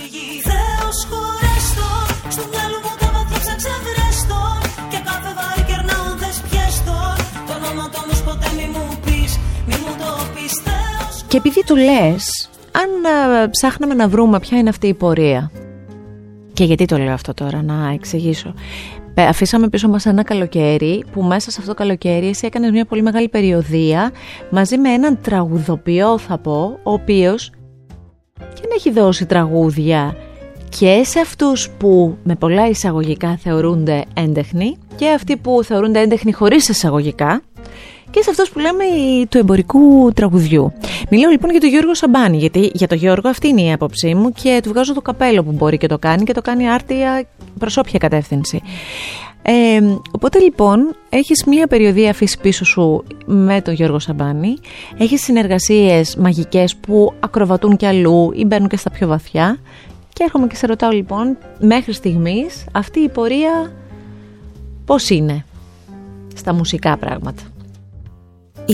[11.33, 15.51] Και επειδή του λες, αν α, ψάχναμε να βρούμε ποια είναι αυτή η πορεία.
[16.53, 18.55] Και γιατί το λέω αυτό τώρα, να εξηγήσω.
[19.15, 22.85] Ε, Αφήσαμε πίσω μας ένα καλοκαίρι που μέσα σε αυτό το καλοκαίρι εσύ έκανες μια
[22.85, 24.11] πολύ μεγάλη περιοδία
[24.51, 27.51] μαζί με έναν τραγουδοποιό θα πω, ο οποίος
[28.39, 30.17] και να έχει δώσει τραγούδια
[30.79, 36.69] και σε αυτούς που με πολλά εισαγωγικά θεωρούνται έντεχνοι και αυτοί που θεωρούνται έντεχνοι χωρίς
[36.69, 37.43] εισαγωγικά
[38.13, 40.73] και σε αυτούς που λέμε οι- του εμπορικού τραγουδιού.
[41.11, 44.33] Μιλάω λοιπόν για τον Γιώργο Σαμπάνη, γιατί για τον Γιώργο αυτή είναι η άποψή μου
[44.33, 47.25] και του βγάζω το καπέλο που μπορεί και το κάνει και το κάνει άρτια
[47.59, 48.63] προς όποια κατεύθυνση.
[49.43, 54.55] Ε, οπότε λοιπόν έχεις μία περιοδία αφήσεις πίσω σου με τον Γιώργο Σαμπάνη
[54.99, 59.59] Έχεις συνεργασίες μαγικές που ακροβατούν κι αλλού ή μπαίνουν και στα πιο βαθιά
[60.13, 63.73] Και έρχομαι και σε ρωτάω λοιπόν μέχρι στιγμής αυτή η πορεία
[64.85, 65.45] πώς είναι
[66.35, 67.43] στα μουσικά πράγματα;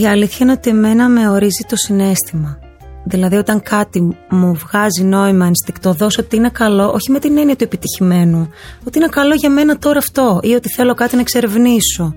[0.01, 2.59] Η αλήθεια είναι ότι εμένα με ορίζει το συνέστημα.
[3.05, 7.65] Δηλαδή όταν κάτι μου βγάζει νόημα ενστικτοδός ότι είναι καλό, όχι με την έννοια του
[7.65, 8.49] επιτυχημένου,
[8.87, 12.15] ότι είναι καλό για μένα τώρα αυτό ή ότι θέλω κάτι να εξερευνήσω.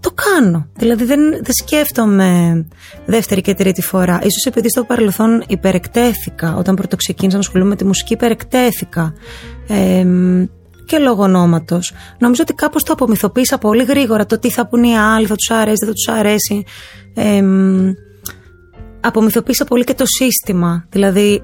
[0.00, 0.66] Το κάνω.
[0.76, 2.66] Δηλαδή δεν, δεν σκέφτομαι
[3.06, 4.16] δεύτερη και τρίτη φορά.
[4.16, 6.56] Ίσως επειδή στο παρελθόν υπερεκτέθηκα.
[6.56, 9.12] Όταν πρώτο ξεκίνησα να ασχολούμαι με τη μουσική υπερεκτέθηκα.
[9.68, 10.46] Εμ,
[10.90, 11.92] και λόγω ονόματος.
[12.18, 14.26] Νομίζω ότι κάπως το απομυθοποίησα πολύ γρήγορα.
[14.26, 16.64] Το τι θα πούνε οι άλλοι, θα τους αρέσει, δεν θα τους αρέσει.
[17.14, 17.92] Εμ,
[19.00, 20.86] απομυθοποίησα πολύ και το σύστημα.
[20.88, 21.42] Δηλαδή,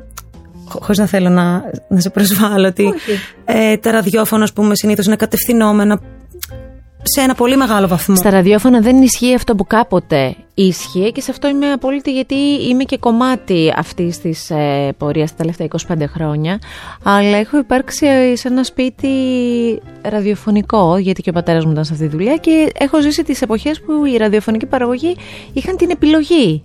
[0.69, 2.95] χωρίς να θέλω να, να σε προσβάλλω, ότι
[3.45, 6.01] ε, τα ραδιόφωνα, ας πούμε, συνήθως είναι κατευθυνόμενα
[7.09, 8.17] σε ένα πολύ μεγάλο βαθμό.
[8.17, 12.35] Στα ραδιόφωνα δεν ισχύει αυτό που κάποτε ίσχυε και σε αυτό είμαι απόλυτη γιατί
[12.69, 16.59] είμαι και κομμάτι αυτής της ε, πορείας τα τελευταία 25 χρόνια.
[17.03, 19.09] Αλλά έχω υπάρξει ε, σε ένα σπίτι
[20.03, 23.43] ραδιοφωνικό, γιατί και ο πατέρας μου ήταν σε αυτή τη δουλειά και έχω ζήσει τις
[23.43, 25.17] εποχές που η ραδιοφωνική παραγωγή
[25.53, 26.63] είχαν την επιλογή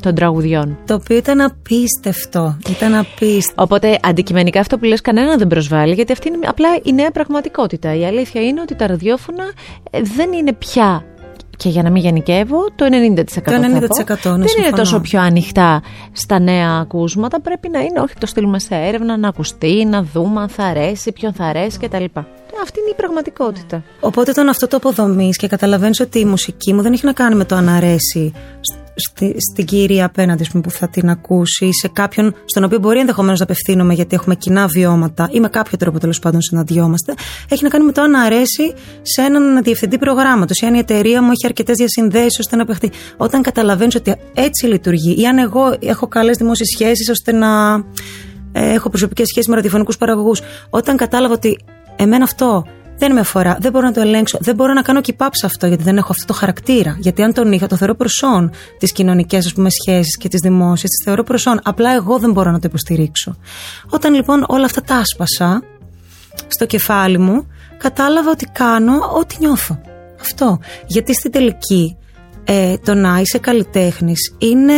[0.00, 0.78] των τραγουδιών.
[0.86, 2.56] Το οποίο ήταν απίστευτο.
[2.68, 3.62] Ήταν απίστευτο.
[3.62, 7.94] Οπότε αντικειμενικά αυτό που λες κανένα δεν προσβάλλει γιατί αυτή είναι απλά η νέα πραγματικότητα.
[7.94, 9.44] Η αλήθεια είναι ότι τα ραδιόφωνα
[9.90, 11.04] ε, δεν είναι πια
[11.56, 13.24] και για να μην γενικεύω, το 90%.
[13.26, 13.52] θα πω.
[13.52, 14.76] 90% ναι, δεν είναι συμφωνώ.
[14.76, 15.82] τόσο πιο ανοιχτά
[16.12, 17.40] στα νέα ακούσματα.
[17.40, 21.12] Πρέπει να είναι, όχι, το στείλουμε σε έρευνα, να ακουστεί, να δούμε αν θα αρέσει,
[21.12, 22.04] ποιον θα αρέσει κτλ.
[22.62, 23.82] Αυτή είναι η πραγματικότητα.
[24.00, 27.34] Οπότε όταν αυτό το αποδομείς και καταλαβαίνεις ότι η μουσική μου δεν έχει να κάνει
[27.34, 28.32] με το αν αρέσει
[28.94, 32.78] στη, στην κυρία απέναντι ας πούμε, που θα την ακούσει ή σε κάποιον στον οποίο
[32.78, 37.14] μπορεί ενδεχομένως να απευθύνομαι γιατί έχουμε κοινά βιώματα ή με κάποιο τρόπο τέλος πάντων συναντιόμαστε.
[37.48, 41.22] Έχει να κάνει με το αν αρέσει σε έναν διευθυντή προγράμματος ή αν η εταιρεία
[41.22, 42.90] μου έχει αρκετές διασυνδέσεις ώστε να παιχτεί.
[43.16, 47.74] Όταν καταλαβαίνεις ότι έτσι λειτουργεί ή αν εγώ έχω καλές δημόσιες σχέσεις ώστε να
[48.52, 50.40] ε, έχω προσωπικές σχέσεις με ραδιοφωνικούς παραγωγούς.
[50.70, 51.58] Όταν κατάλαβα ότι
[52.02, 52.64] εμένα αυτό
[52.98, 53.56] Δεν με αφορά.
[53.60, 54.38] Δεν μπορώ να το ελέγξω.
[54.40, 56.96] Δεν μπορώ να κάνω keep up σε αυτό γιατί δεν έχω αυτό το χαρακτήρα.
[56.98, 60.90] Γιατί αν τον είχα, το θεωρώ προσόν τις κοινωνικές σχέσεις και τις δημόσιες.
[60.90, 61.60] Τις θεωρώ προσόν.
[61.62, 63.36] Απλά εγώ δεν μπορώ να το υποστηρίξω.
[63.90, 65.62] Όταν λοιπόν όλα αυτά τα άσπασα
[66.48, 67.46] στο κεφάλι μου,
[67.78, 69.80] κατάλαβα ότι κάνω ό,τι νιώθω.
[70.20, 70.58] Αυτό.
[70.86, 71.96] Γιατί στην τελική
[72.44, 74.74] ε, το να είσαι καλλιτέχνης είναι.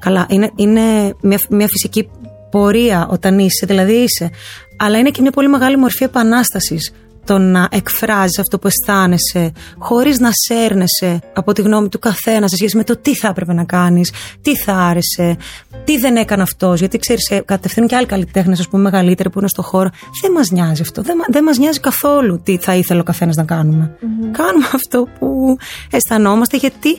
[0.00, 2.08] Καλά, είναι, είναι μια, μια φυσική
[2.50, 4.30] πορεία όταν είσαι, δηλαδή είσαι.
[4.78, 6.92] Αλλά είναι και μια πολύ μεγάλη μορφή επανάστασης
[7.28, 12.56] το να εκφράζει αυτό που αισθάνεσαι, χωρίς να σέρνεσαι από τη γνώμη του καθένα σε
[12.56, 14.12] σχέση με το τι θα έπρεπε να κάνεις,
[14.42, 15.36] τι θα άρεσε,
[15.84, 16.78] τι δεν έκανε αυτός.
[16.78, 19.90] Γιατί ξέρεις, κατευθύνουν και άλλοι καλλιτέχνες, ας πούμε, μεγαλύτεροι που είναι στο χώρο.
[20.22, 21.02] Δεν μας νοιάζει αυτό.
[21.02, 23.96] Δεν, δεν μας νοιάζει καθόλου τι θα ήθελε ο καθένας να κανουμε
[24.30, 25.56] Κάνουμε αυτό που
[25.90, 26.98] αισθανόμαστε, γιατί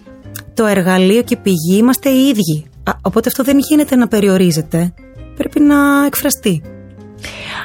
[0.53, 2.65] το εργαλείο και η πηγή είμαστε οι ίδιοι.
[2.83, 4.93] Α, Οπότε αυτό δεν γίνεται να περιορίζεται.
[5.35, 6.61] Πρέπει να εκφραστεί.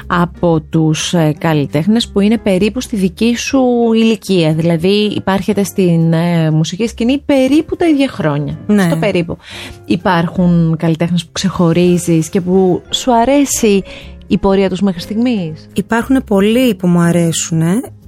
[0.07, 4.53] Από τους ε, καλλιτέχνες που είναι περίπου στη δική σου ηλικία.
[4.53, 8.59] Δηλαδή υπάρχετε στην ε, μουσική σκηνή περίπου τα ίδια χρόνια.
[8.67, 8.83] Ναι.
[8.83, 9.37] Στο περίπου.
[9.85, 13.83] Υπάρχουν καλλιτέχνες που ξεχωρίζεις και που σου αρέσει
[14.27, 17.61] η πορεία τους μέχρι στιγμής; Υπάρχουν πολλοί που μου αρέσουν,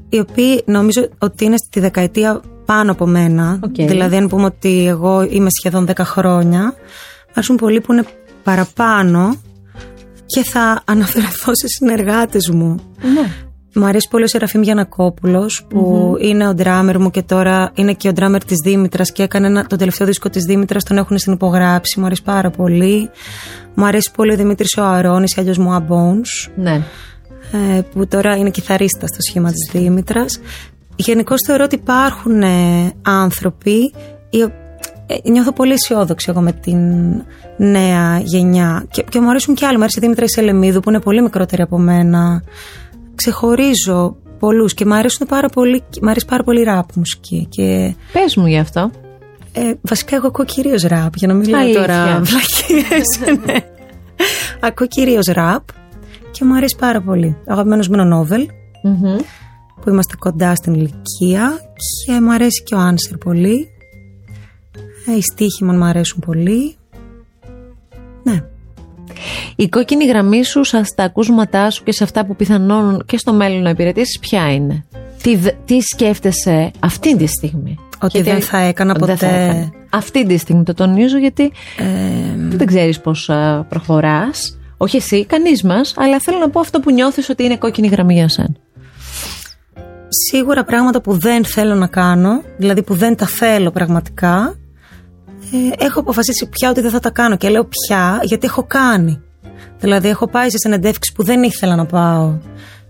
[0.09, 3.59] οι οποίοι νομίζω ότι είναι στη δεκαετία πάνω από μένα.
[3.63, 3.75] Οκ.
[3.75, 8.05] Δηλαδή, αν πούμε ότι εγώ είμαι σχεδόν 10 χρόνια, μου αρέσουν πολλοί που είναι
[8.43, 9.35] παραπάνω
[10.27, 12.79] και θα αναφερθώ σε συνεργάτες μου.
[13.13, 13.29] Ναι.
[13.75, 18.07] Μου αρέσει πολύ ο Σεραφείμ Γιαννακόπουλος που είναι ο drummer μου και τώρα είναι και
[18.07, 21.99] ο drummer της Δήμητρας και έκανε ένα, τον τελευταίο δίσκο της Δήμητρας, τον έχουν συνυπογράψει,
[21.99, 23.09] μου αρέσει πάρα πολύ.
[23.75, 26.81] Μου αρέσει πολύ ο Δημήτρης ο Αρώνης, ή αλλιώς μου Bones Ναι.
[27.75, 30.39] ε, που τώρα είναι κιθαρίστας στο σχήμα της Δήμητρας.
[30.95, 33.93] Γενικώς θεωρώ ότι υπάρχουν ε, άνθρωποι
[34.29, 34.66] οι ο- ε,
[35.23, 36.79] νιώθω πολύ αισιόδοξη εγώ με την
[37.57, 39.75] νέα γενιά και, και μου αρέσουν και άλλοι.
[39.75, 42.43] Μου αρέσει η Δήμητρα Ισελεμίδου που είναι πολύ μικρότερη από μένα.
[43.15, 48.35] Ξεχωρίζω πολλούς και μου αρέσουν πάρα πολύ, μ' αρέσει πάρα πολύ ράπ μουσική και Πες
[48.35, 48.91] μου γι' αυτό.
[49.53, 51.79] ε, βασικά εγώ ακούω κυρίως ράπ για να μην λέω Αλήθεια.
[51.81, 53.19] τώρα βλακίες.
[53.45, 53.53] ναι.
[54.59, 55.63] ακούω κυρίως ράπ
[56.31, 57.35] και μου αρέσει πάρα πολύ.
[57.47, 58.47] Ο αγαπημένος μου είναι ο Νόβελ
[58.83, 59.15] Μμμ.
[59.81, 61.59] που είμαστε κοντά στην ηλικία
[62.05, 63.67] και μου αρέσει και ο Άνσερ πολύ.
[65.07, 66.75] Ε, οι στίχοι μου αρέσουν πολύ.
[68.23, 68.43] Ναι.
[69.55, 73.33] Η κόκκινη γραμμή σου σα- στα ακούσματά σου και σε αυτά που πιθανόν και στο
[73.33, 74.85] μέλλον να υπηρετήσεις, ποια είναι;
[75.23, 79.43] Τι, δε- τι σκέφτεσαι αυτή τη στιγμή; Ότι δεν θα έκανα Δεν θα ποτέ.
[79.43, 79.71] έκανα.
[79.89, 81.51] Αυτή τη στιγμή το τονίζω γιατί
[82.49, 84.57] δεν ξέρεις πώς α, προχωράς.
[84.77, 88.13] Όχι εσύ, κανείς μας, αλλά θέλω να πω αυτό που νιώθεις ότι είναι κόκκινη γραμμή
[88.13, 88.55] για σένα.
[90.09, 94.57] Σίγουρα πράγματα που δεν θέλω να κάνω, δηλαδή που δεν τα θέλω πραγματικά,
[95.51, 97.37] ε, έχω αποφασίσει πια ότι δεν θα τα κάνω.
[97.37, 99.21] Και λέω πια γιατί έχω κάνει.
[99.79, 102.37] Δηλαδή, έχω πάει σε συνεντεύξεις που δεν ήθελα να πάω.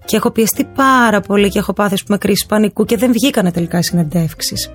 [0.06, 3.52] Και έχω πιεστεί πάρα πολύ και έχω πάθει, ας πούμε, κρίση πανικού και δεν βγήκανε
[3.52, 4.72] τελικά οι συνεντεύξεις.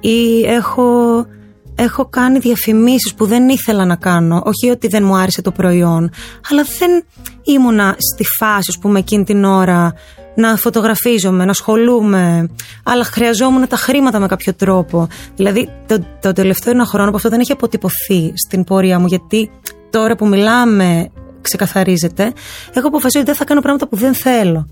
[0.00, 1.26] Ή έχω,
[1.74, 4.42] έχω κάνει διαφημίσεις που δεν ήθελα να κάνω.
[4.44, 6.10] Όχι ότι δεν μου άρεσε το προϊόν,
[6.50, 7.04] αλλά δεν
[7.42, 9.94] ήμουνα στη φάση, ας πούμε, εκείνη την ώρα
[10.40, 12.48] να φωτογραφίζομαι, να ασχολούμαι,
[12.82, 15.08] αλλά χρειαζόμουν τα χρήματα με κάποιο τρόπο.
[15.36, 19.50] Δηλαδή, το, το τελευταίο ένα χρόνο που αυτό δεν έχει αποτυπωθεί στην πορεία μου, γιατί
[19.90, 22.32] τώρα που μιλάμε ξεκαθαρίζεται,
[22.74, 24.66] έχω αποφασίσει ότι δεν θα κάνω πράγματα που δεν θέλω.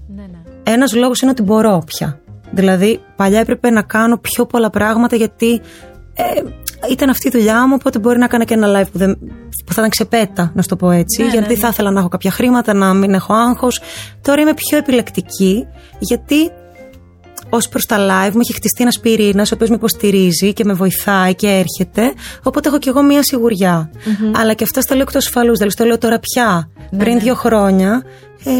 [0.62, 2.20] Ένας λόγος είναι ότι μπορώ πια.
[2.50, 5.60] Δηλαδή, παλιά έπρεπε να κάνω πιο πολλά πράγματα γιατί
[6.18, 6.42] ε,
[6.90, 7.74] ήταν αυτή η δουλειά μου.
[7.78, 9.18] Οπότε μπορεί να κάνω και ένα live που, δεν,
[9.64, 11.26] που θα ήταν ξεπέτα, να σου το πω έτσι.
[11.26, 13.80] γιατί θα ήθελα να έχω κάποια χρήματα, να μην έχω άγχος.
[14.22, 15.66] Τώρα είμαι πιο επιλεκτική
[15.98, 16.50] γιατί
[17.50, 20.72] ως προς τα live μου έχει χτιστεί ένας πυρήνας, ο οποίος με υποστηρίζει και με
[20.72, 22.12] βοηθάει και έρχεται.
[22.42, 23.90] Οπότε έχω κι εγώ μία σιγουριά.
[24.34, 25.52] Αλλά και αυτά στα λέω εκ του ασφαλού.
[25.52, 26.70] Δηλαδή, στο λέω τώρα πια.
[26.98, 28.02] Πριν δύο χρόνια,
[28.44, 28.50] ε,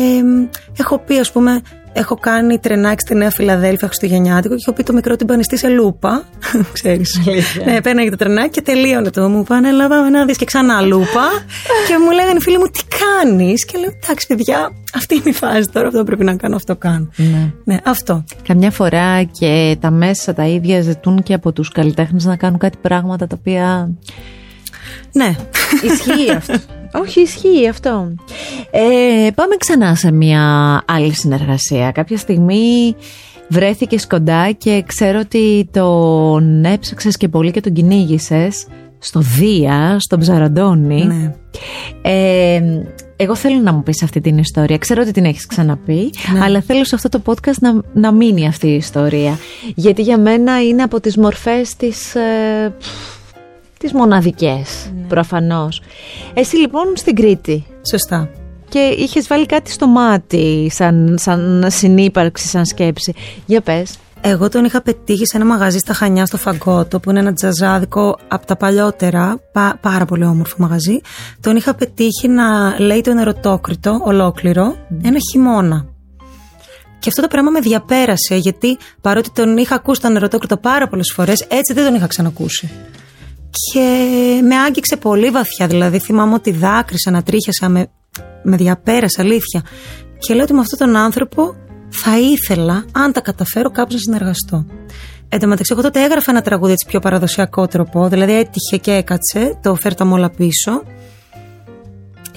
[0.78, 1.60] έχω πει, ας πούμε,
[1.98, 5.68] έχω κάνει τρενάκι στη Νέα Φιλαδέλφια Χριστουγεννιάτικο και έχω πει το μικρό την πανιστή σε
[5.68, 6.24] λούπα.
[6.72, 7.20] Ξέρεις.
[7.64, 9.28] ναι, παίρναγε το τρενάκι και τελείωνε το.
[9.28, 11.26] Μου πάνε, έλα πάμε να δεις και ξανά λούπα.
[11.88, 15.32] και μου λέγανε οι φίλοι μου, τι κάνεις; Και λέω, εντάξει, παιδιά, αυτή είναι η
[15.32, 15.86] φάση τώρα.
[15.86, 17.08] Αυτό πρέπει να κάνω, αυτό κάνω.
[17.16, 17.52] Ναι.
[17.64, 18.24] Ναι, αυτό.
[18.46, 22.78] Καμιά φορά και τα μέσα τα ίδια ζητούν και από τους καλλιτέχνες να κάνουν κάτι
[22.80, 23.90] πράγματα τα οποία
[25.12, 25.36] Ναι.
[25.82, 26.54] Ισχύει αυτό.
[26.92, 28.14] Όχι, ισχύει αυτό.
[28.70, 30.42] Ε, πάμε ξανά σε μια
[30.86, 31.90] άλλη συνεργασία.
[31.90, 32.96] Κάποια στιγμή
[33.48, 38.66] βρέθηκες κοντά και ξέρω ότι τον έψαξες και πολύ και τον κυνήγησες
[38.98, 41.04] στο Δία, στον Ψαραντώνη.
[41.04, 41.32] ναι.
[42.02, 42.82] Ε,
[43.20, 44.78] εγώ θέλω να μου πεις αυτή την ιστορία.
[44.78, 46.10] Ξέρω ότι την έχεις ξαναπεί,
[46.42, 49.38] αλλά θέλω σε αυτό το podcast να, να μείνει αυτή η ιστορία.
[49.74, 52.14] Γιατί για μένα είναι από τις μορφές της...
[52.14, 52.74] Ε,
[53.78, 55.82] τις μοναδικές, προφανώς.
[56.34, 57.64] Εσύ λοιπόν στην Κρήτη.
[57.90, 58.30] Σωστά.
[58.68, 63.14] και είχες βάλει κάτι στο μάτι σαν, σαν συνύπαρξη, σαν σκέψη.
[63.46, 63.98] Για πες.
[64.20, 68.18] Εγώ τον είχα πετύχει σε ένα μαγαζί στα Χανιά στο Φαγκότο που είναι ένα τζαζάδικο
[68.28, 71.00] από τα παλιότερα, πα- πάρα πολύ όμορφο μαγαζί.
[71.40, 75.86] Τον είχα πετύχει να λέει το ερωτόκριτο ολόκληρο ένα χειμώνα.
[76.98, 81.12] Και αυτό το πράγμα με διαπέρασε γιατί παρότι τον είχα ακούσει τον ερωτόκριτο πάρα πολλές
[81.14, 82.70] φορές, έτσι δεν τον είχα ξανακούσει.
[83.50, 83.88] Και
[84.42, 87.90] με άγγιξε πολύ βαθιά, δηλαδή θυμάμαι ότι δάκρυσα, να τρίχιασα, με,
[88.42, 89.62] με διαπέρασε αλήθεια.
[90.18, 91.54] Και λέω ότι με αυτόν τον άνθρωπο
[91.88, 94.66] θα ήθελα, αν τα καταφέρω, κάπως να συνεργαστώ.
[95.28, 98.92] Εν τω μεταξύ, εγώ τότε έγραφα ένα τραγούδι έτσι πιο παραδοσιακό τρόπο, δηλαδή έτυχε και
[98.92, 100.82] έκατσε, το φέρτα μου όλα πίσω.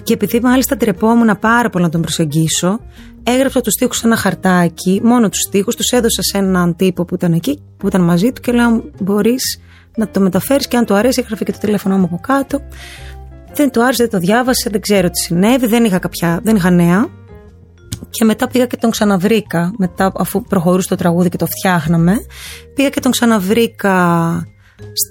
[0.03, 2.79] Και επειδή μάλιστα τρεπόμουν πάρα πολύ να τον προσεγγίσω,
[3.23, 7.15] έγραψα τους στίχους σε ένα χαρτάκι, μόνο τους στίχους, τους έδωσα σε έναν τύπο που
[7.15, 9.59] ήταν εκεί, που ήταν μαζί του και λέω: Μπορείς
[9.95, 12.59] να το μεταφέρεις και αν του αρέσει, έγραφε και το τηλέφωνο μου από κάτω.
[13.53, 16.69] Δεν του άρεσε, δεν το διάβασε, δεν ξέρω τι συνέβη, δεν είχα, κάποια, δεν είχα
[16.69, 17.07] νέα.
[18.09, 22.15] Και μετά πήγα και τον ξαναβρήκα, μετά αφού προχωρούσε το τραγούδι και το φτιάχναμε.
[22.75, 24.45] Πήγα και τον ξαναβρήκα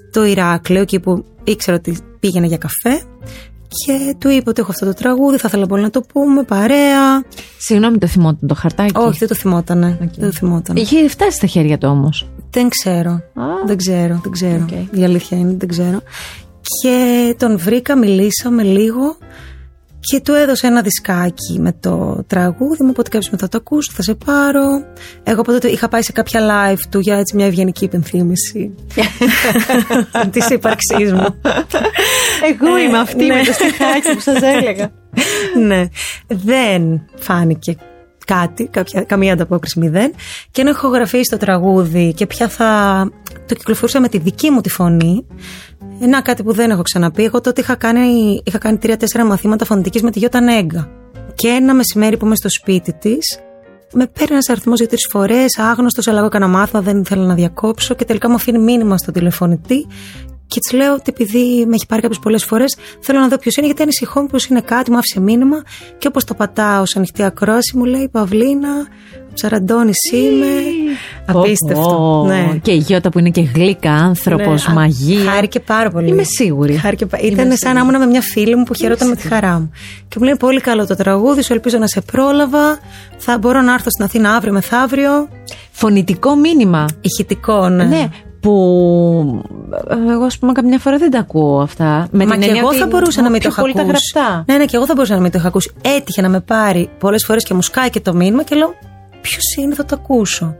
[0.09, 3.03] στο Ηράκλειο, εκεί που ήξερα ότι πήγαινε για καφέ.
[3.71, 7.23] Και του είπα ότι έχω αυτό το τραγούδι, θα ήθελα πολύ να το πούμε, παρέα.
[7.57, 8.97] Συγγνώμη, το θυμόταν το χαρτάκι.
[8.97, 9.97] Όχι, δεν το θυμότανε.
[9.99, 10.79] Δεν το θυμότανε.
[10.79, 12.27] Είχε φτάσει στα χέρια του όμως.
[12.49, 13.21] Δεν ξέρω.
[13.65, 14.65] Δεν ξέρω, δεν ξέρω.
[14.69, 14.99] Οκ.
[14.99, 16.01] Η αλήθεια είναι, δεν ξέρω.
[16.81, 19.17] Και τον βρήκα, μιλήσαμε λίγο
[19.99, 22.89] και του έδωσα ένα δισκάκι με το τραγούδι μου.
[22.89, 24.63] Οπότε κάποια στιγμή θα το ακούσει, θα σε πάρω.
[25.23, 28.75] Εγώ από τότε είχα πάει σε κάποια live του για έτσι μια ευγενική υπενθύμηση
[30.31, 31.35] της ύπαρξής μου.
[32.43, 33.35] Εγώ είμαι αυτή ναι.
[33.35, 34.91] με το στιχάκι που σας έλεγα.
[35.67, 35.85] ναι.
[36.27, 37.75] Δεν φάνηκε
[38.25, 40.13] κάτι, κάποια, καμία ανταπόκριση μηδέν.
[40.51, 43.09] Και ενώ έχω γραφεί στο τραγούδι και πια θα
[43.47, 45.25] το κυκλοφορούσα με τη δική μου τη φωνή.
[46.01, 47.23] Ένα κάτι που δεν έχω ξαναπεί.
[47.23, 50.89] Εγώ τότε είχα κάνει, είχα κάνει τρία-τέσσερα μαθήματα φωνητικής με τη Γιώτα Νέγκα.
[51.35, 53.39] Και ένα μεσημέρι που είμαι στο σπίτι της,
[53.93, 57.33] με παίρνει ένας αριθμός για τρει φορές, άγνωστος, αλλά εγώ έκανα μάθημα, δεν ήθελα να
[57.33, 59.87] διακόψω και τελικά μου αφήνει μήνυμα στο τηλεφωνητή.
[60.53, 63.55] Και της λέω ότι επειδή με έχει πάρει κάποιε πολλές φορές, θέλω να δω ποιος
[63.55, 65.63] είναι, γιατί ανησυχώ πω είναι κάτι, μου άφησε μήνυμα.
[65.97, 68.69] Και όπως το πατάω σε ανοιχτή ακρόαση, μου λέει Παυλίνα,
[69.29, 70.45] ο Ψαραντώνη είμαι.
[71.25, 71.81] Απίστευτο.
[71.81, 72.25] Πω, πω.
[72.27, 72.57] Ναι.
[72.61, 75.31] Και η Γιώτα που είναι και γλύκα άνθρωπος, Ναι, μαγεία.
[75.31, 76.07] Χάρηκε πάρα πολύ.
[76.09, 76.73] Είμαι σίγουρη.
[76.73, 79.59] Χάρηκε πα- Ήταν σαν να ήμουν με μια φίλη μου που χαιρόταν με τη χαρά
[79.59, 79.71] μου.
[80.07, 82.79] Και μου λέει πολύ καλό το τραγούδι, σου ελπίζω να σε πρόλαβα.
[83.17, 85.27] Θα μπορώ να έρθω στην Αθήνα αύριο μεθαύριο.
[85.71, 86.85] Φωνητικό μήνυμα.
[87.01, 87.83] Ηχητικό, ναι.
[87.83, 88.07] Ναι,
[88.41, 89.43] που
[89.89, 92.07] ε, εγώ ας πούμε καμιά φορά δεν τα ακούω αυτά.
[92.11, 93.73] Με Μα την και έννοια εγώ ότι θα μπορούσα να μην το πιο είχα πολύ
[93.73, 94.11] τα ακούσει.
[94.13, 94.43] γραπτά.
[94.47, 95.71] Ναι, ναι, και εγώ θα μπορούσα να μην το είχα ακούσει.
[95.81, 98.73] Έτυχε να με πάρει πολλές φορές και μου σκάει και το μήνυμα και λέω
[99.21, 100.55] Ποιος είναι, θα το ακούσω.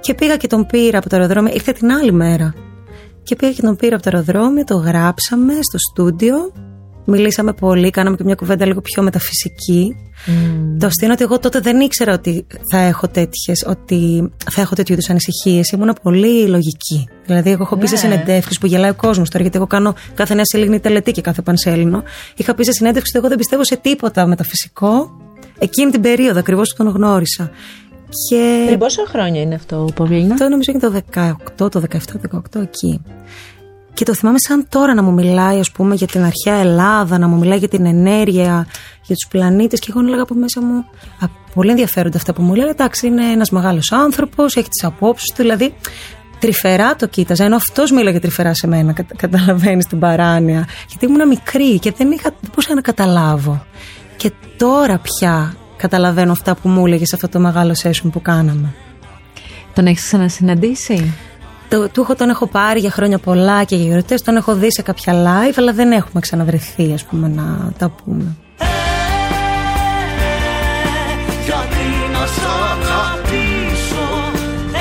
[0.00, 2.54] Και πήγα και τον πήρα από το αεροδρόμιο, ήρθε την άλλη μέρα.
[3.22, 6.52] Και πήγα και τον πήρα από το αεροδρόμιο, το γράψαμε στο στούντιο.
[7.10, 9.96] Μιλήσαμε πολύ, κάναμε και μια κουβέντα λίγο πιο μεταφυσική.
[10.78, 14.74] Το αστείο είναι ότι εγώ τότε δεν ήξερα ότι θα έχω τέτοιες, ότι θα έχω
[14.74, 15.70] τέτοιου είδους ανησυχίες.
[15.70, 17.08] Ήμουν πολύ λογική.
[17.26, 17.98] Δηλαδή, εγώ έχω πει σε Ναι.
[18.00, 21.42] συνεντεύξεις που γελάει ο κόσμος τώρα, γιατί εγώ κάνω κάθε νέα σελήνη τελετή και κάθε
[21.42, 22.02] πανσέλινο.
[22.36, 25.10] Είχα πει σε συνέντευξη ότι εγώ δεν πιστεύω σε τίποτα μεταφυσικό.
[25.58, 27.50] Εκείνη την περίοδο ακριβώς που τον γνώρισα.
[28.28, 30.32] Και Πριν πόσα χρόνια είναι αυτό, Παυλίνα.
[30.34, 31.02] αυτό νομίζω είναι το
[31.60, 31.98] 18, το 17,
[32.56, 33.00] 18 εκεί.
[33.98, 37.28] Και το θυμάμαι σαν τώρα να μου μιλάει, ας πούμε, για την αρχαία Ελλάδα, να
[37.28, 38.66] μου μιλάει για την ενέργεια,
[39.02, 39.78] για τους πλανήτες.
[39.78, 40.84] Και εγώ έλεγα από μέσα μου,
[41.20, 42.68] α, πολύ ενδιαφέροντα αυτά που μου λέει.
[42.68, 45.74] Εντάξει, είναι ένας μεγάλος άνθρωπος, έχει τις απόψεις του, δηλαδή
[46.38, 50.68] τρυφερά το κοίταζα, ενώ αυτός μίλαγε τρυφερά σε μένα, κατα, καταλαβαίνεις την παράνοια.
[50.88, 53.64] Γιατί ήμουν μικρή και δεν, είχα, δεν μπορούσα να καταλάβω.
[54.16, 58.74] Και τώρα πια καταλαβαίνω αυτά που μου έλεγες σε αυτό το μεγάλο session που κάναμε.
[59.74, 61.14] Τον έχεις ξανασυναντήσει;
[61.68, 64.22] Το, του έχω, τον έχω πάρει για χρόνια πολλά και για γιορτές.
[64.22, 68.36] Τον έχω δει σε κάποια live, αλλά δεν έχουμε ξαναβρεθεί, ας πούμε, να τα πούμε.
[71.44, 74.06] Γιατί να σ' αγαπήσω
[74.72, 74.76] Ε,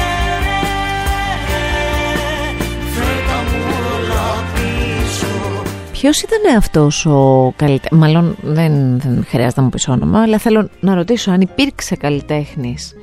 [2.94, 3.64] Φέρτα μου
[3.96, 5.28] όλα πίσω
[5.92, 8.00] Ποιος ήταν αυτός ο καλλιτέχνη.
[8.00, 12.94] Μάλλον δεν, δεν χρειάζεται να μου πεις όνομα, αλλά θέλω να ρωτήσω αν υπήρξε καλλιτέχνης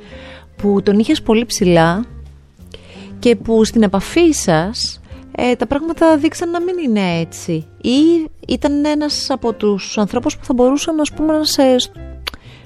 [0.55, 2.05] που τον είχες πολύ ψηλά
[3.25, 5.01] και που στην επαφή σας
[5.35, 7.67] ε, τα πράγματα δείξαν να μην είναι έτσι.
[7.81, 11.63] Ή ήταν ένας από τους ανθρώπους που θα μπορούσαν ας πούμε, να, σε,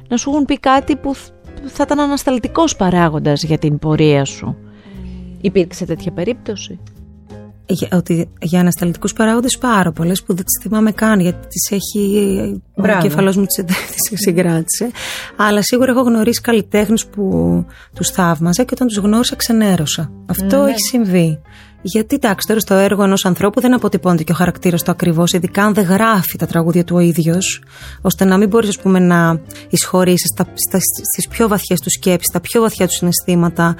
[0.07, 1.31] να σου έχουν πει κάτι που θ-
[1.65, 4.57] θα ήταν ανασταλτικός παράγοντας για την πορεία σου.
[5.41, 6.79] Υπήρξε τέτοια περίπτωση;
[7.71, 12.61] Για, ότι για ανασταλτικούς παράγοντες πάρα πολλές που δεν τις θυμάμαι καν γιατί τις έχει.
[12.75, 13.01] Ο Μπράβο.
[13.01, 14.91] κεφαλός μου τις συγκράτησε.
[15.35, 17.65] Αλλά σίγουρα έχω γνωρίσει καλλιτέχνες που
[17.95, 20.11] τους θαύμαζα και όταν τους γνώρισα ξενέρωσα.
[20.25, 20.69] Αυτό Ναι.
[20.69, 21.39] έχει συμβεί.
[21.81, 25.63] Γιατί εντάξει, τώρα στο έργο ενός ανθρώπου δεν αποτυπώνεται και ο χαρακτήρας του ακριβώς, ειδικά
[25.63, 27.63] αν δεν γράφει τα τραγούδια του ο ίδιος,
[28.01, 30.33] ώστε να μην μπορείς να εισχωρήσεις
[31.13, 33.75] στις πιο βαθιές τους σκέψεις, στα πιο βαθιά τους συναισθήματα.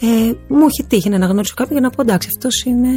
[0.00, 0.06] Ε,
[0.48, 2.88] μου έχει τύχει να αναγνωρίσω κάποιον και να πω εντάξει, αυτός είναι.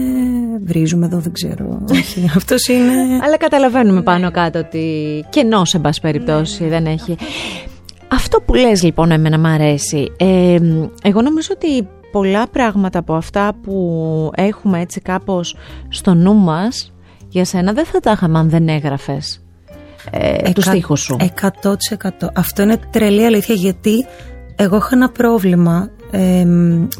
[0.64, 1.82] Βρίζουμε εδώ, δεν ξέρω.
[1.91, 3.20] Όχι, αυτός είναι.
[3.24, 7.18] Αλλά καταλαβαίνουμε πάνω κάτω ότι κενό, σε πάση περιπτώσει, δεν έχει.
[8.08, 10.12] Αυτό που λες λοιπόν εμένα μου αρέσει.
[10.18, 10.58] Ε,
[11.03, 15.55] εγώ νομίζω ότι πολλά πράγματα από αυτά που έχουμε έτσι κάπως
[15.89, 16.93] στο νου μας
[17.28, 19.43] για σένα δεν θα τα είχαμε αν δεν έγραφες
[20.11, 21.18] ε, τους στίχους σου.
[21.41, 22.09] 100%.
[22.36, 24.05] Αυτό είναι τρελή αλήθεια γιατί
[24.55, 26.45] εγώ έχω ένα πρόβλημα, ε,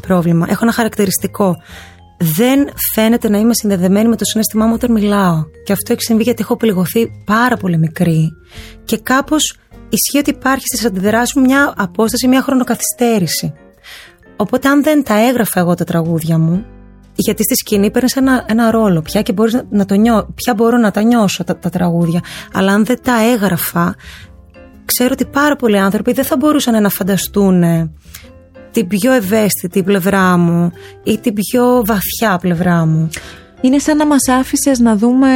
[0.06, 0.46] πρόβλημα.
[0.50, 1.56] Έχω ένα χαρακτηριστικό.
[2.36, 5.44] Δεν φαίνεται να είμαι συνδεδεμένη με το συνέστημά μου όταν μιλάω.
[5.64, 8.32] Και αυτό έχει συμβεί γιατί έχω πληγωθεί πάρα πολύ μικρή.
[8.84, 9.58] Και κάπως
[9.88, 13.54] ισχύει ότι υπάρχει στις αντιδράσεις μου μια απόσταση, μια χρονοκαθυστέρηση.
[14.36, 16.64] Οπότε, αν δεν τα έγραφα εγώ τα τραγούδια μου,
[17.14, 20.76] γιατί στη σκηνή παίρνεις ένα, ένα ρόλο πια και μπορείς να το νιώ, πια μπορώ
[20.76, 22.20] να τα νιώσω τα, τα τραγούδια.
[22.52, 23.94] Αλλά αν δεν τα έγραφα,
[24.84, 27.62] ξέρω ότι πάρα πολλοί άνθρωποι δεν θα μπορούσαν να φανταστούν
[28.70, 30.72] την πιο ευαίσθητη πλευρά μου
[31.02, 33.08] ή την πιο βαθιά πλευρά μου.
[33.60, 35.28] Είναι σαν να μας άφησες να δούμε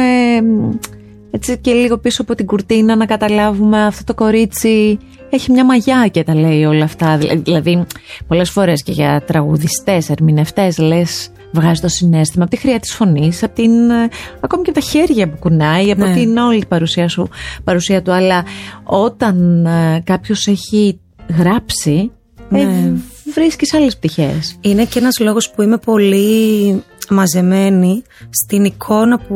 [1.31, 4.99] έτσι και λίγο πίσω από την κουρτίνα να καταλάβουμε αυτό το κορίτσι
[5.31, 7.17] έχει μια μαγιά και τα λέει όλα αυτά.
[7.17, 7.85] Δηλαδή,
[8.27, 13.43] πολλές φορές και για τραγουδιστές, ερμηνευτές, λες βγάζει το συνέστημα από τη χρειά της φωνής,
[13.43, 14.07] από την, ε,
[14.39, 16.13] ακόμη και από τα χέρια που κουνάει, από Ναι.
[16.13, 17.29] την όλη παρουσία, σου,
[17.63, 18.11] παρουσία του.
[18.11, 18.43] Αλλά
[18.83, 20.99] όταν ε, κάποιος έχει
[21.37, 22.11] γράψει,
[22.51, 22.91] ε, Ναι.
[23.33, 24.57] βρίσκεις άλλες πτυχές.
[24.61, 29.35] Είναι και ένας λόγος που είμαι πολύ μαζεμένη στην εικόνα που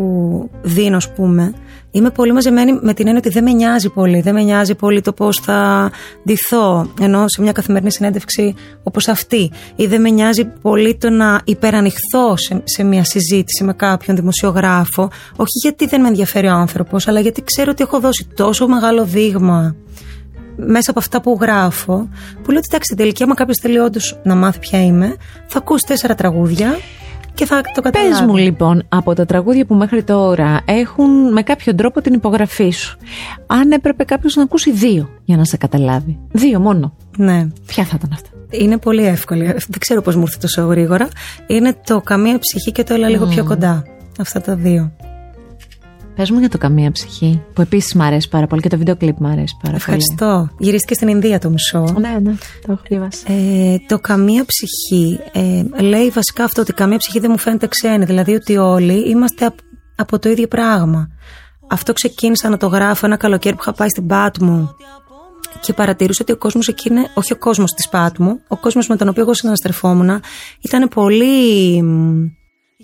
[0.61, 1.53] δίνω, ας πούμε.
[1.95, 4.21] Είμαι πολύ μαζεμένη με την έννοια ότι δεν με νοιάζει πολύ.
[4.21, 5.91] Δεν με νοιάζει πολύ το πώς θα
[6.25, 9.51] ντυθώ, ενώ σε μια καθημερινή συνέντευξη όπως αυτή.
[9.75, 15.11] Ή δεν με νοιάζει πολύ το να υπερανοιχθώ σε, σε μια συζήτηση με κάποιον δημοσιογράφο.
[15.35, 19.05] Όχι γιατί δεν με ενδιαφέρει ο άνθρωπος, αλλά γιατί ξέρω ότι έχω δώσει τόσο μεγάλο
[19.05, 19.75] δείγμα
[20.55, 22.09] μέσα από αυτά που γράφω,
[22.43, 25.15] που λέω ότι εντάξει, στην τελική, άμα κάποιος θέλει όντως να μάθει ποια είμαι,
[25.47, 26.77] θα ακούσει τέσσερα τραγούδια
[27.35, 28.11] και θα το καταλάβει.
[28.11, 32.69] Πες μου λοιπόν, από τα τραγούδια που μέχρι τώρα έχουν με κάποιο τρόπο την υπογραφή
[32.69, 32.97] σου,
[33.47, 36.19] αν έπρεπε κάποιος να ακούσει δύο για να σε καταλάβει.
[36.31, 36.93] Δύο μόνο.
[37.17, 37.47] Ναι.
[37.65, 39.43] Ποια θα ήταν αυτά; Είναι πολύ εύκολη.
[39.45, 41.07] Δεν ξέρω πώς μου ήρθε τόσο γρήγορα.
[41.47, 43.83] Είναι το Καμία ψυχή και το Έλα λίγο πιο κοντά.
[44.19, 44.91] Αυτά τα δύο.
[46.15, 48.95] Πες μου για το Καμία Ψυχή, που επίσης μου αρέσει πάρα πολύ και το βίντεο
[48.95, 50.49] κλιπ μου αρέσει πάρα Ευχαριστώ.
[50.57, 51.79] Γυρίστηκε στην Ινδία το μισό.
[51.93, 52.07] πολύ.
[52.07, 52.35] Ναι, ναι,
[52.65, 53.23] το έχω διαβάσει.
[53.27, 58.05] Ε, το καμία ψυχή ε, λέει βασικά αυτό ότι καμία ψυχή δεν μου φαίνεται ξένη.
[58.05, 59.59] Δηλαδή ότι όλοι είμαστε απ-
[59.95, 61.07] από το ίδιο πράγμα.
[61.69, 64.69] Αυτό ξεκίνησα να το γράφω ένα καλοκαίρι που είχα πάει στην Πάτμου
[65.61, 68.95] και παρατηρούσα ότι ο κόσμος εκεί είναι, όχι ο κόσμος της Πάτμου, ο κόσμος με
[68.95, 70.21] τον οποίο εγώ συναναστρεφόμουν
[70.61, 71.83] ήταν πολύ.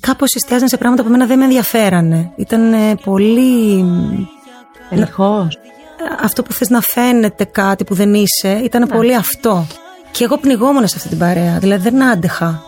[0.02, 2.32] Κάπως εστιάζαν σε πράγματα που εμένα δεν με ενδιαφέρανε.
[2.36, 3.86] Ήταν ε, πολύ.
[4.90, 5.58] Ευτυχώς.
[6.22, 9.68] Αυτό που θες να φαίνεται κάτι που δεν είσαι, ήταν πολύ αυτό.
[10.12, 12.64] Και εγώ πνιγόμουν σε αυτή την παρέα, δηλαδή δεν άντεχα.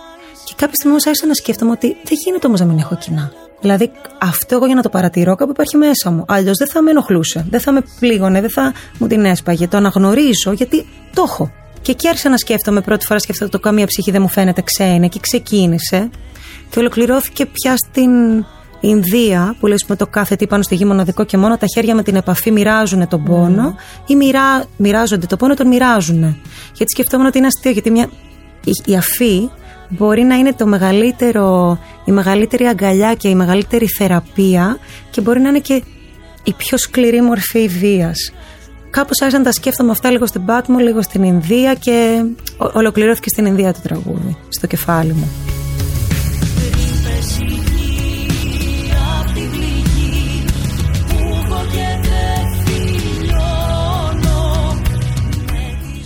[0.46, 3.32] Και κάποια στιγμή όμως άρχισα να σκέφτομαι ότι δεν γίνεται όμως να μην έχω κοινά.
[3.62, 6.26] Δηλαδή, αυτό εγώ για να το παρατηρώ κάπου υπάρχει μέσα μου.
[6.28, 9.68] Αλλιώς δεν θα με ενοχλούσε, δεν θα με πλήγωνε, δεν θα μου την έσπαγε.
[9.68, 11.52] Το αναγνωρίζω γιατί το έχω.
[11.82, 15.06] Και εκεί άρχισα να σκέφτομαι, πρώτη φορά σκέφτομαι το καμία ψυχή δεν μου φαίνεται ξένη.
[15.06, 16.10] Εκεί ξεκίνησε
[16.74, 18.46] και ολοκληρώθηκε πια στην
[18.80, 21.96] Ινδία, που λες με το κάθε τι πάνω στη γη μοναδικό και μόνο τα χέρια
[21.96, 23.76] με την επαφή μοιράζουν τον πόνο
[24.08, 26.20] ή μοιρά, μοιράζονται το πόνο, τον μοιράζουν.
[26.74, 28.10] Γιατί σκεφτόμουν ότι είναι αστείο, γιατί μια,
[28.64, 29.50] η, η αφή
[29.90, 34.78] μπορεί να είναι το μεγαλύτερο, η μεγαλύτερη αγκαλιά και η μεγαλύτερη θεραπεία
[35.10, 35.84] και μπορεί να είναι και
[36.44, 38.18] η πιο σκληρή μορφή βίας.
[38.90, 42.24] Κάπως άρχισα να τα σκέφτομαι αυτά λίγο στην Πάτμο, λίγο στην Ινδία και
[42.58, 45.32] ο- ολοκληρώθηκε στην Ινδία το τραγούδι, στο κεφάλι μου.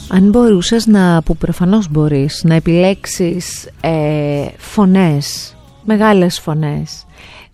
[0.10, 7.06] Αν μπορούσες να, που προφανώς μπορείς, να επιλέξεις ε, φωνές, μεγάλες φωνές,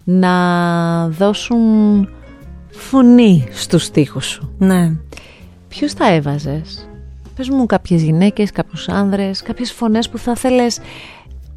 [0.03, 2.09] να δώσουν
[2.69, 4.53] φωνή στους στίχους σου.
[4.57, 4.91] Ναι.
[5.67, 6.89] Ποιους θα έβαζες;
[7.35, 10.79] Πες μου κάποιες γυναίκες, κάποιους άνδρες, κάποιες φωνές που θα θέλεις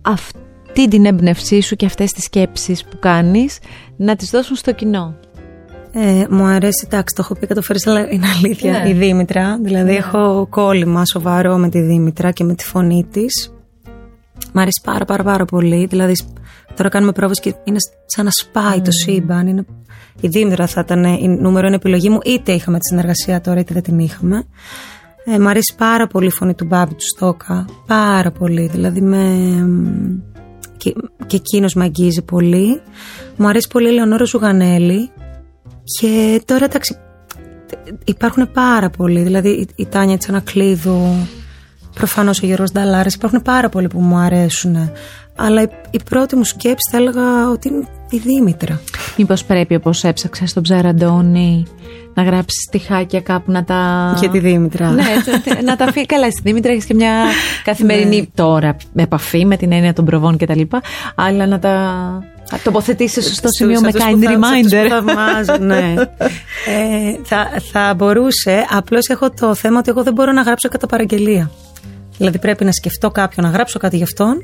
[0.02, 0.45] αυτή
[0.84, 3.58] την έμπνευσή σου και αυτές τις σκέψεις που κάνεις
[3.96, 5.14] να τις δώσουν στο κοινό;
[5.92, 8.72] Ε, μου αρέσει, εντάξει, το έχω πει εκατό φορές, αλλά είναι αλήθεια.
[8.72, 8.88] Ναι.
[8.88, 9.58] Η Δήμητρα.
[9.62, 13.52] Δηλαδή, έχω κόλλημα σοβαρό με τη Δήμητρα και με τη φωνή της.
[14.52, 15.86] Μ' αρέσει πάρα πάρα πάρα πολύ.
[15.86, 16.14] Δηλαδή,
[16.74, 19.46] τώρα κάνουμε πρόβες και είναι σαν να σπάει το σύμπαν.
[19.46, 19.64] Είναι...
[20.20, 23.74] Η Δήμητρα θα ήταν η νούμερο ένα επιλογή μου, είτε είχαμε τη συνεργασία τώρα, είτε
[23.74, 24.46] δεν την είχαμε.
[25.24, 27.64] Ε, μ' αρέσει πάρα πολύ η φωνή του Μπάμπη του Στόκα.
[27.86, 28.68] Πάρα πολύ.
[28.72, 29.24] Δηλαδή, με,
[30.76, 30.94] και
[31.26, 32.80] και εκείνος με αγγίζει πολύ.
[33.36, 35.10] Μου αρέσει πολύ η Λεωνόρα Ζουγανέλη.
[35.84, 36.96] Και τώρα εντάξει,
[38.04, 39.22] υπάρχουν πάρα πολλοί.
[39.22, 41.26] Δηλαδή η, η Τάνια Τσανακλείδου,
[41.94, 44.90] προφανώς ο Γιώργος Νταλάρης, υπάρχουν πάρα πολλοί που μου αρέσουν.
[45.36, 48.80] Αλλά η, η πρώτη μου σκέψη θα έλεγα ότι είναι η Δήμητρα.
[49.16, 51.66] Μήπως πρέπει όπως έψαξα στον Ψαραντώνη
[52.16, 54.12] να γράψεις στοιχάκια κάπου να τα.
[54.20, 54.90] Για τη Δήμητρα.
[54.90, 55.04] Ναι,
[55.44, 56.06] τε- να τα αφήσει.
[56.06, 57.12] Καλά, στη Δήμητρα έχεις και μια
[57.64, 58.26] καθημερινή Ναι.
[58.34, 60.60] τώρα επαφή με την έννοια των προβών κτλ.
[61.14, 61.78] Αλλά να τα
[62.64, 64.84] τοποθετήσεις στο Στους σημείο με αυτούς kind που θα- σε αυτούς reminder.
[64.88, 65.94] που θαυμάζουν, ναι.
[66.74, 70.86] ε, θα, θα μπορούσε, απλώς έχω το θέμα ότι εγώ δεν μπορώ να γράψω κατά
[70.86, 71.50] παραγγελία.
[72.18, 74.36] Δηλαδή πρέπει να σκεφτώ κάποιον να γράψω κάτι γι' αυτόν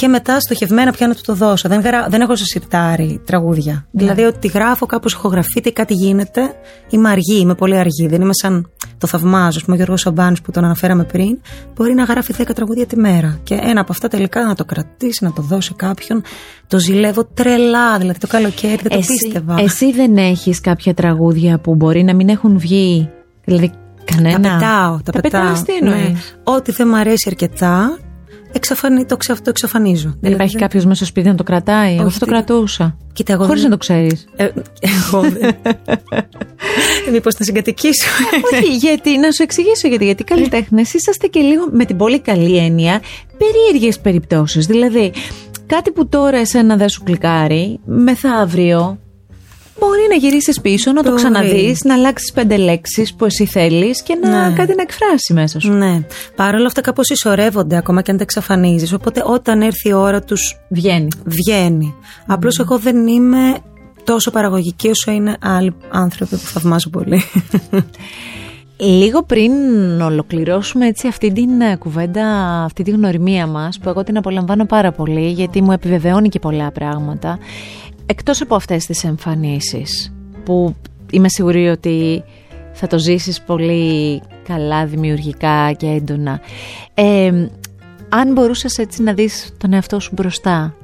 [0.00, 1.68] και μετά στοχευμένα πια να του το δώσω.
[1.68, 2.06] Δεν, γρα...
[2.08, 3.86] δεν έχω σε σιρτάρι τραγούδια.
[3.90, 6.40] Δηλαδή ότι γράφω κάπως ηχογραφείται ή κάτι γίνεται.
[6.90, 8.06] Είμαι αργή, είμαι πολύ αργή.
[8.08, 9.58] Δεν είμαι σαν το θαυμάζω.
[9.62, 11.40] Α πούμε, ο Γιώργος Σαμπάνης που τον αναφέραμε πριν,
[11.74, 13.38] μπορεί να γράφει 10 τραγούδια τη μέρα.
[13.42, 16.22] Και ένα από αυτά τελικά να το κρατήσει, να το δώσει κάποιον.
[16.66, 17.98] Το ζηλεύω τρελά.
[17.98, 19.60] Δηλαδή το καλοκαίρι δεν το πίστευα.
[19.60, 23.10] εσύ δεν έχεις κάποια τραγούδια που μπορεί να μην έχουν βγει.
[23.44, 23.72] Δηλαδή
[24.04, 25.42] κανένα; Τα πετάω, τα, τα πετάω.
[25.42, 26.14] πετάς, τι εννοείς; Ναι.
[26.44, 27.98] Ό,τι δεν μ' αρέσει αρκετά,
[28.52, 30.16] εξαφανί, το, ξα, το εξαφανίζω.
[30.20, 31.94] Δεν υπάρχει κάποιος μέσα στο σπίτι να το κρατάει.
[31.94, 32.96] Εγώ Όχι, θα το τι- κρατούσα.
[33.12, 34.26] Κοίτα, εγώ Χωρίς δεν- να το ξέρεις.
[34.36, 34.48] Ε,
[34.80, 35.54] εγώ δεν.
[37.12, 38.08] Μήπως να συγκατοικήσω.
[38.52, 40.04] Όχι, γιατί, να σου εξηγήσω γιατί.
[40.04, 43.00] Γιατί καλλιτέχνες είσαστε και λίγο με την πολύ καλή έννοια
[43.38, 44.66] περίεργες περιπτώσεις.
[44.66, 45.12] Δηλαδή,
[45.66, 48.98] κάτι που τώρα εσένα δεν σου κλικάρει, μεθαύριο
[49.80, 51.22] μπορεί να γυρίσεις πίσω, να το Μπορεί.
[51.22, 54.54] ξαναδείς, να αλλάξεις πέντε λέξεις που εσύ θέλεις και να Ναι.
[54.56, 55.72] κάτι να εκφράσει μέσα σου.
[55.72, 56.00] ναι.
[56.36, 58.92] Παρ' όλα αυτά κάπως ισορεύονται ακόμα και αν τα εξαφανίζεις.
[58.92, 61.08] Οπότε όταν έρθει η ώρα τους Βγαίνει.
[61.24, 61.94] βγαίνει.
[62.26, 63.54] Απλώς εγώ δεν είμαι
[64.04, 67.22] τόσο παραγωγική όσο είναι άλλοι άνθρωποι που θαυμάζω πολύ.
[68.82, 69.52] Λίγο πριν
[70.00, 72.24] ολοκληρώσουμε έτσι αυτή την ε, κουβέντα,
[72.64, 76.70] αυτή τη γνωριμία μας που εγώ την απολαμβάνω πάρα πολύ γιατί μου επιβεβαιώνει και πολλά
[76.72, 77.38] πράγματα
[78.10, 80.12] εκτός από αυτές τις εμφανίσεις
[80.44, 80.74] που
[81.10, 82.24] είμαι σίγουρη ότι
[82.72, 86.40] θα το ζήσεις πολύ καλά, δημιουργικά και έντονα
[86.94, 87.48] ε,
[88.08, 90.74] αν μπορούσες έτσι να δεις τον εαυτό σου μπροστά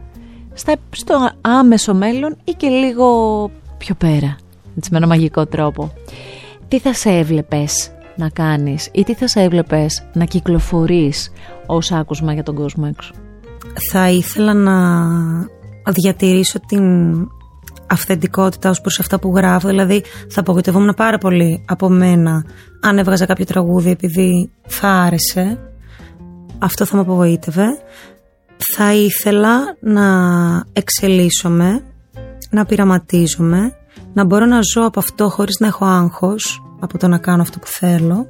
[0.53, 4.37] στα, στο άμεσο μέλλον ή και λίγο πιο πέρα
[4.77, 5.93] έτσι με ένα μαγικό τρόπο
[6.69, 11.33] τι θα σε έβλεπες να κάνεις ή τι θα σε έβλεπες να κυκλοφορείς
[11.67, 13.13] ως άκουσμα για τον κόσμο έξω;
[13.93, 14.77] θα ήθελα να
[15.93, 16.85] διατηρήσω την
[17.87, 19.69] αυθεντικότητα ως προς αυτά που γράφω.
[19.69, 22.45] Δηλαδή θα απογοητευόμουν πάρα πολύ από μένα
[22.81, 25.59] αν έβγαζα κάποιο τραγούδι επειδή θα άρεσε.
[26.59, 27.67] Αυτό θα με απογοήτευε.
[28.75, 30.07] Θα ήθελα να
[30.73, 31.83] εξελίσσομαι
[32.51, 33.73] να πειραματίζομαι
[34.13, 37.59] να μπορώ να ζω από αυτό χωρίς να έχω άγχος από το να κάνω αυτό
[37.59, 38.27] που θέλω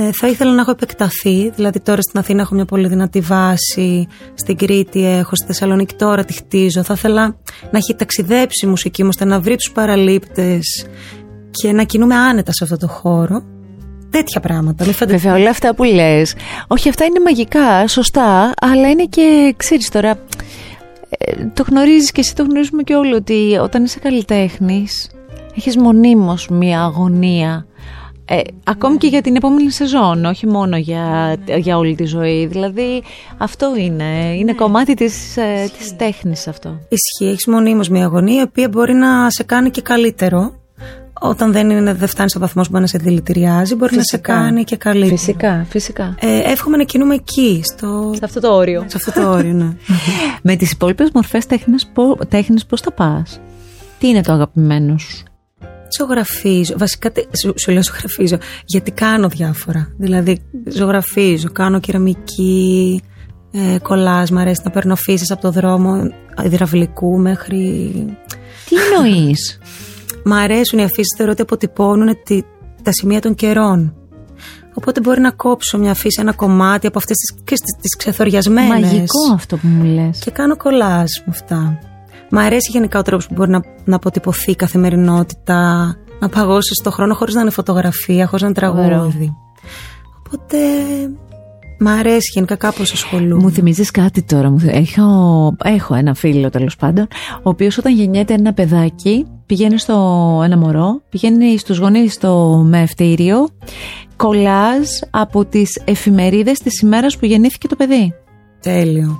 [0.00, 4.06] ε, θα ήθελα να έχω επεκταθεί, δηλαδή τώρα στην Αθήνα έχω μια πολύ δυνατή βάση,
[4.34, 6.82] στην Κρήτη έχω, στη Θεσσαλονίκη τώρα τη χτίζω.
[6.82, 7.36] Θα ήθελα
[7.70, 10.86] να έχει ταξιδέψει η μουσική μου, ώστε να βρει τους παραλήπτες
[11.50, 13.42] και να κινούμε άνετα σε αυτό το χώρο.
[14.10, 14.84] Τέτοια πράγματα.
[14.84, 15.28] Μην φανταστείτε.
[15.28, 16.34] Βέβαια όλα αυτά που λες,
[16.66, 20.10] όχι αυτά είναι μαγικά, σωστά, αλλά είναι και, ξέρεις τώρα,
[21.08, 25.10] ε, το γνωρίζεις και εσύ το γνωρίζουμε και όλοι ότι όταν είσαι καλλιτέχνης
[25.56, 27.66] έχεις μονίμως μια αγωνία
[28.30, 32.46] ε, ακόμη και για την επόμενη σεζόν, όχι μόνο για, για όλη τη ζωή.
[32.46, 33.02] Δηλαδή
[33.38, 36.68] αυτό είναι, είναι κομμάτι της, ε, της τέχνης αυτό.
[36.88, 40.52] Ισχύει, έχεις μονίμως μια αγωνία η οποία μπορεί να σε κάνει και καλύτερο.
[41.20, 44.16] Όταν δεν, είναι, δεν φτάνεις στο βαθμό που μπορεί να σε δηλητηριάζει, μπορεί να σε
[44.16, 45.16] κάνει και καλύτερο.
[45.16, 46.14] Φυσικά, φυσικά.
[46.20, 48.84] Ε, εύχομαι να κινούμε εκεί, στο, Σε αυτό το όριο.
[48.86, 49.72] σε αυτό το όριο, ναι.
[50.42, 53.40] Με τις υπόλοιπες μορφές τέχνης, πο- τέχνης πώς θα πας;
[53.98, 55.22] Τι είναι το αγαπημένο σου;
[55.98, 56.74] Ζωγραφίζω.
[56.78, 58.38] Βασικά τε- σου, σου λέω ζωγραφίζω.
[58.64, 59.88] Γιατί κάνω διάφορα.
[59.98, 63.00] Δηλαδή, ζωγραφίζω, κάνω κεραμική,
[63.50, 66.02] ε, κολλάζ, μ' αρέσει να παίρνω φύσεις από το δρόμο,
[66.44, 67.56] υδραυλικού μέχρι.
[68.68, 69.58] Τι εννοείς;
[70.24, 72.40] Μ' αρέσουν οι αφήσεις, θεωρώ ότι αποτυπώνουν τη,
[72.82, 73.92] τα σημεία των καιρών.
[74.74, 78.68] Οπότε μπορεί να κόψω μια φύση, ένα κομμάτι από αυτές τις τις ξεθοριασμένες.
[78.90, 80.18] Μαγικό αυτό που μου λες.
[80.18, 81.78] Και κάνω κολλάζ με αυτά.
[82.30, 85.56] Μ' αρέσει γενικά ο τρόπος που μπορεί να, να αποτυπωθεί η καθημερινότητα,
[86.20, 89.32] να παγώσεις στο χρόνο χωρίς να είναι φωτογραφία, χωρίς να είναι τραγούδι.
[90.26, 90.56] Οπότε
[91.80, 93.42] μ' αρέσει γενικά κάπως ασχολούμαι.
[93.42, 94.50] Μου θυμίζεις κάτι τώρα.
[94.50, 97.06] Μου θυ- Έχω, έχω ένα φίλο τέλος πάντων,
[97.42, 99.94] ο οποίος όταν γεννιέται ένα παιδάκι, πηγαίνει στο
[100.44, 103.48] ένα μωρό, πηγαίνει στους γονείς στο μευτήριο,
[104.16, 108.14] κολλάζ από τις εφημερίδες της ημέρας που γεννήθηκε το παιδί.
[108.62, 109.18] Τέλειο.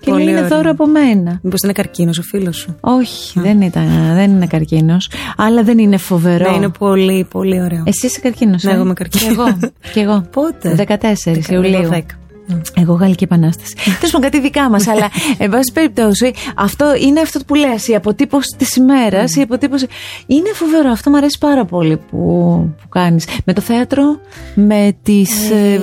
[0.00, 0.56] Και Πολύ λέει είναι ωραίο.
[0.56, 1.38] δώρο από μένα.
[1.42, 5.96] Μήπως είναι καρκίνος ο φίλος σου; Όχι, δεν, ήταν, δεν είναι καρκίνος, αλλά δεν είναι
[5.96, 6.50] φοβερό.
[6.50, 7.82] Ναι, είναι πολύ, πολύ ωραίο.
[7.86, 9.34] Εσύ είσαι καρκίνος, Ναι, ε; εγώ είμαι καρκίνος.
[9.34, 9.58] Κι εγώ.
[9.92, 10.20] Κι εγώ.
[10.34, 11.78] Πότε; 14 Δεκα- Ιουλίου.
[11.80, 12.14] εγώ δέκα.
[12.74, 13.74] Εγώ Γαλλική Επανάσταση.
[14.00, 14.86] Τέλος πάντων, κάτι δικά μας.
[14.86, 19.36] αλλά, εν πάση περιπτώσει, αυτό είναι αυτό που λες, η αποτύπωση της ημέρας.
[19.36, 19.86] Η αποτύπωση.
[20.26, 20.90] Είναι φοβερό.
[20.90, 22.16] Αυτό μου αρέσει πάρα πολύ που,
[22.82, 23.26] που κάνεις.
[23.44, 24.02] Με το θέατρο,
[24.54, 25.50] με τις.
[25.50, 25.80] Ε,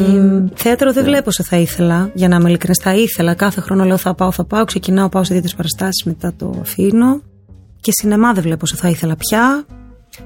[0.54, 2.80] θέατρο δεν βλέπω όσο θα ήθελα, για να είμαι ειλικρινής.
[2.84, 3.34] Θα ήθελα.
[3.34, 4.66] Κάθε χρόνο λέω θα πάω, θα πάω.
[4.66, 7.22] Ξεκινάω, πάω σε δύο παραστάσεις, μετά το αφήνω.
[7.80, 9.66] Και σινεμά δεν βλέπω όσο θα ήθελα πια.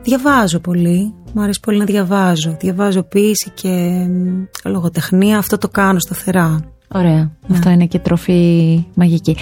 [0.01, 1.13] Διαβάζω πολύ.
[1.33, 2.57] Μου αρέσει πολύ να διαβάζω.
[2.59, 3.69] Διαβάζω ποίηση και
[4.09, 5.37] μ, λογοτεχνία.
[5.37, 6.59] Αυτό το κάνω σταθερά.
[6.93, 7.31] Ωραία.
[7.51, 9.35] Αυτό είναι και τροφή μαγική.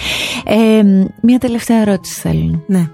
[0.44, 0.82] Ε,
[1.22, 2.64] μία τελευταία ερώτηση θέλω.
[2.66, 2.90] Ναι.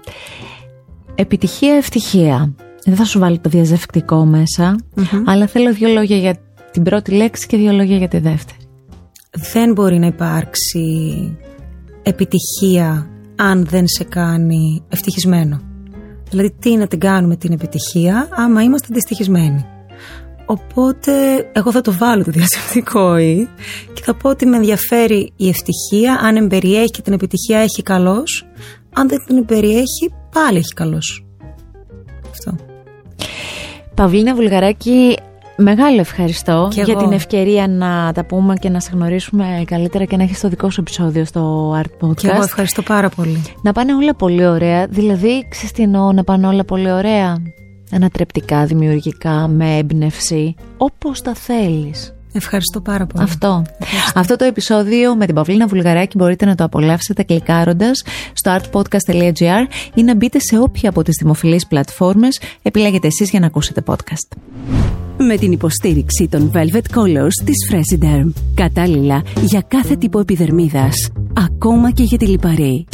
[1.15, 2.55] Επιτυχία, ευτυχία.
[2.83, 4.75] Δεν θα σου βάλω το διαζευκτικό μέσα,
[5.25, 6.37] αλλά θέλω δύο λόγια για
[6.71, 8.57] την πρώτη λέξη και δύο λόγια για τη δεύτερη.
[9.53, 10.81] Δεν μπορεί να υπάρξει
[12.03, 15.66] επιτυχία αν δεν σε κάνει ευτυχισμένο.
[16.29, 19.65] Δηλαδή τι να την κάνουμε την επιτυχία άμα είμαστε δυστυχισμένοι.
[20.45, 21.11] Οπότε
[21.51, 23.49] εγώ θα το βάλω το διαζευτικό ή
[23.93, 28.47] και θα πω ότι με ενδιαφέρει η ευτυχία αν εμπεριέχει και την επιτυχία έχει καλός
[28.93, 31.25] αν δεν την εμπεριέχει πάλι έχει καλός.
[32.31, 32.55] Αυτό.
[33.95, 35.17] Παυλίνα Βουλγαράκη,
[35.57, 37.03] μεγάλο ευχαριστώ Κι για εγώ.
[37.03, 40.69] την ευκαιρία να τα πούμε και να σε γνωρίσουμε καλύτερα και να έχεις το δικό
[40.69, 42.15] σου επεισόδιο στο Art Podcast.
[42.15, 43.41] Και εγώ ευχαριστώ πάρα πολύ.
[43.61, 44.87] Να πάνε όλα πολύ ωραία.
[44.89, 47.37] Δηλαδή, ξέρεις τι εννοώ να πάνε όλα πολύ ωραία.
[47.91, 50.55] Ανατρεπτικά, δημιουργικά, με έμπνευση.
[50.77, 52.16] Όπως τα θέλεις.
[52.33, 53.23] Ευχαριστώ πάρα πολύ.
[53.23, 53.63] Αυτό.
[54.15, 58.03] Αυτό το επεισόδιο με την Παυλίνα Βουλγαράκη μπορείτε να το απολαύσετε κλικάροντας
[58.33, 63.45] στο artpodcast.gr ή να μπείτε σε όποια από τις δημοφιλείς πλατφόρμες επιλέγετε εσείς για να
[63.45, 64.37] ακούσετε podcast.
[65.17, 68.33] Με την υποστήριξη των Velvet Colors της Fresiderm.
[68.53, 71.09] Κατάλληλα για κάθε τύπο επιδερμίδας.
[71.33, 72.87] Ακόμα και για τη λιπαρή.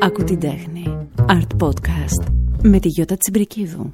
[0.00, 0.96] Ακού την τέχνη.
[1.28, 2.26] Art Podcast.
[2.62, 3.90] Με τη Γιώτα Τσιμπρικίδου.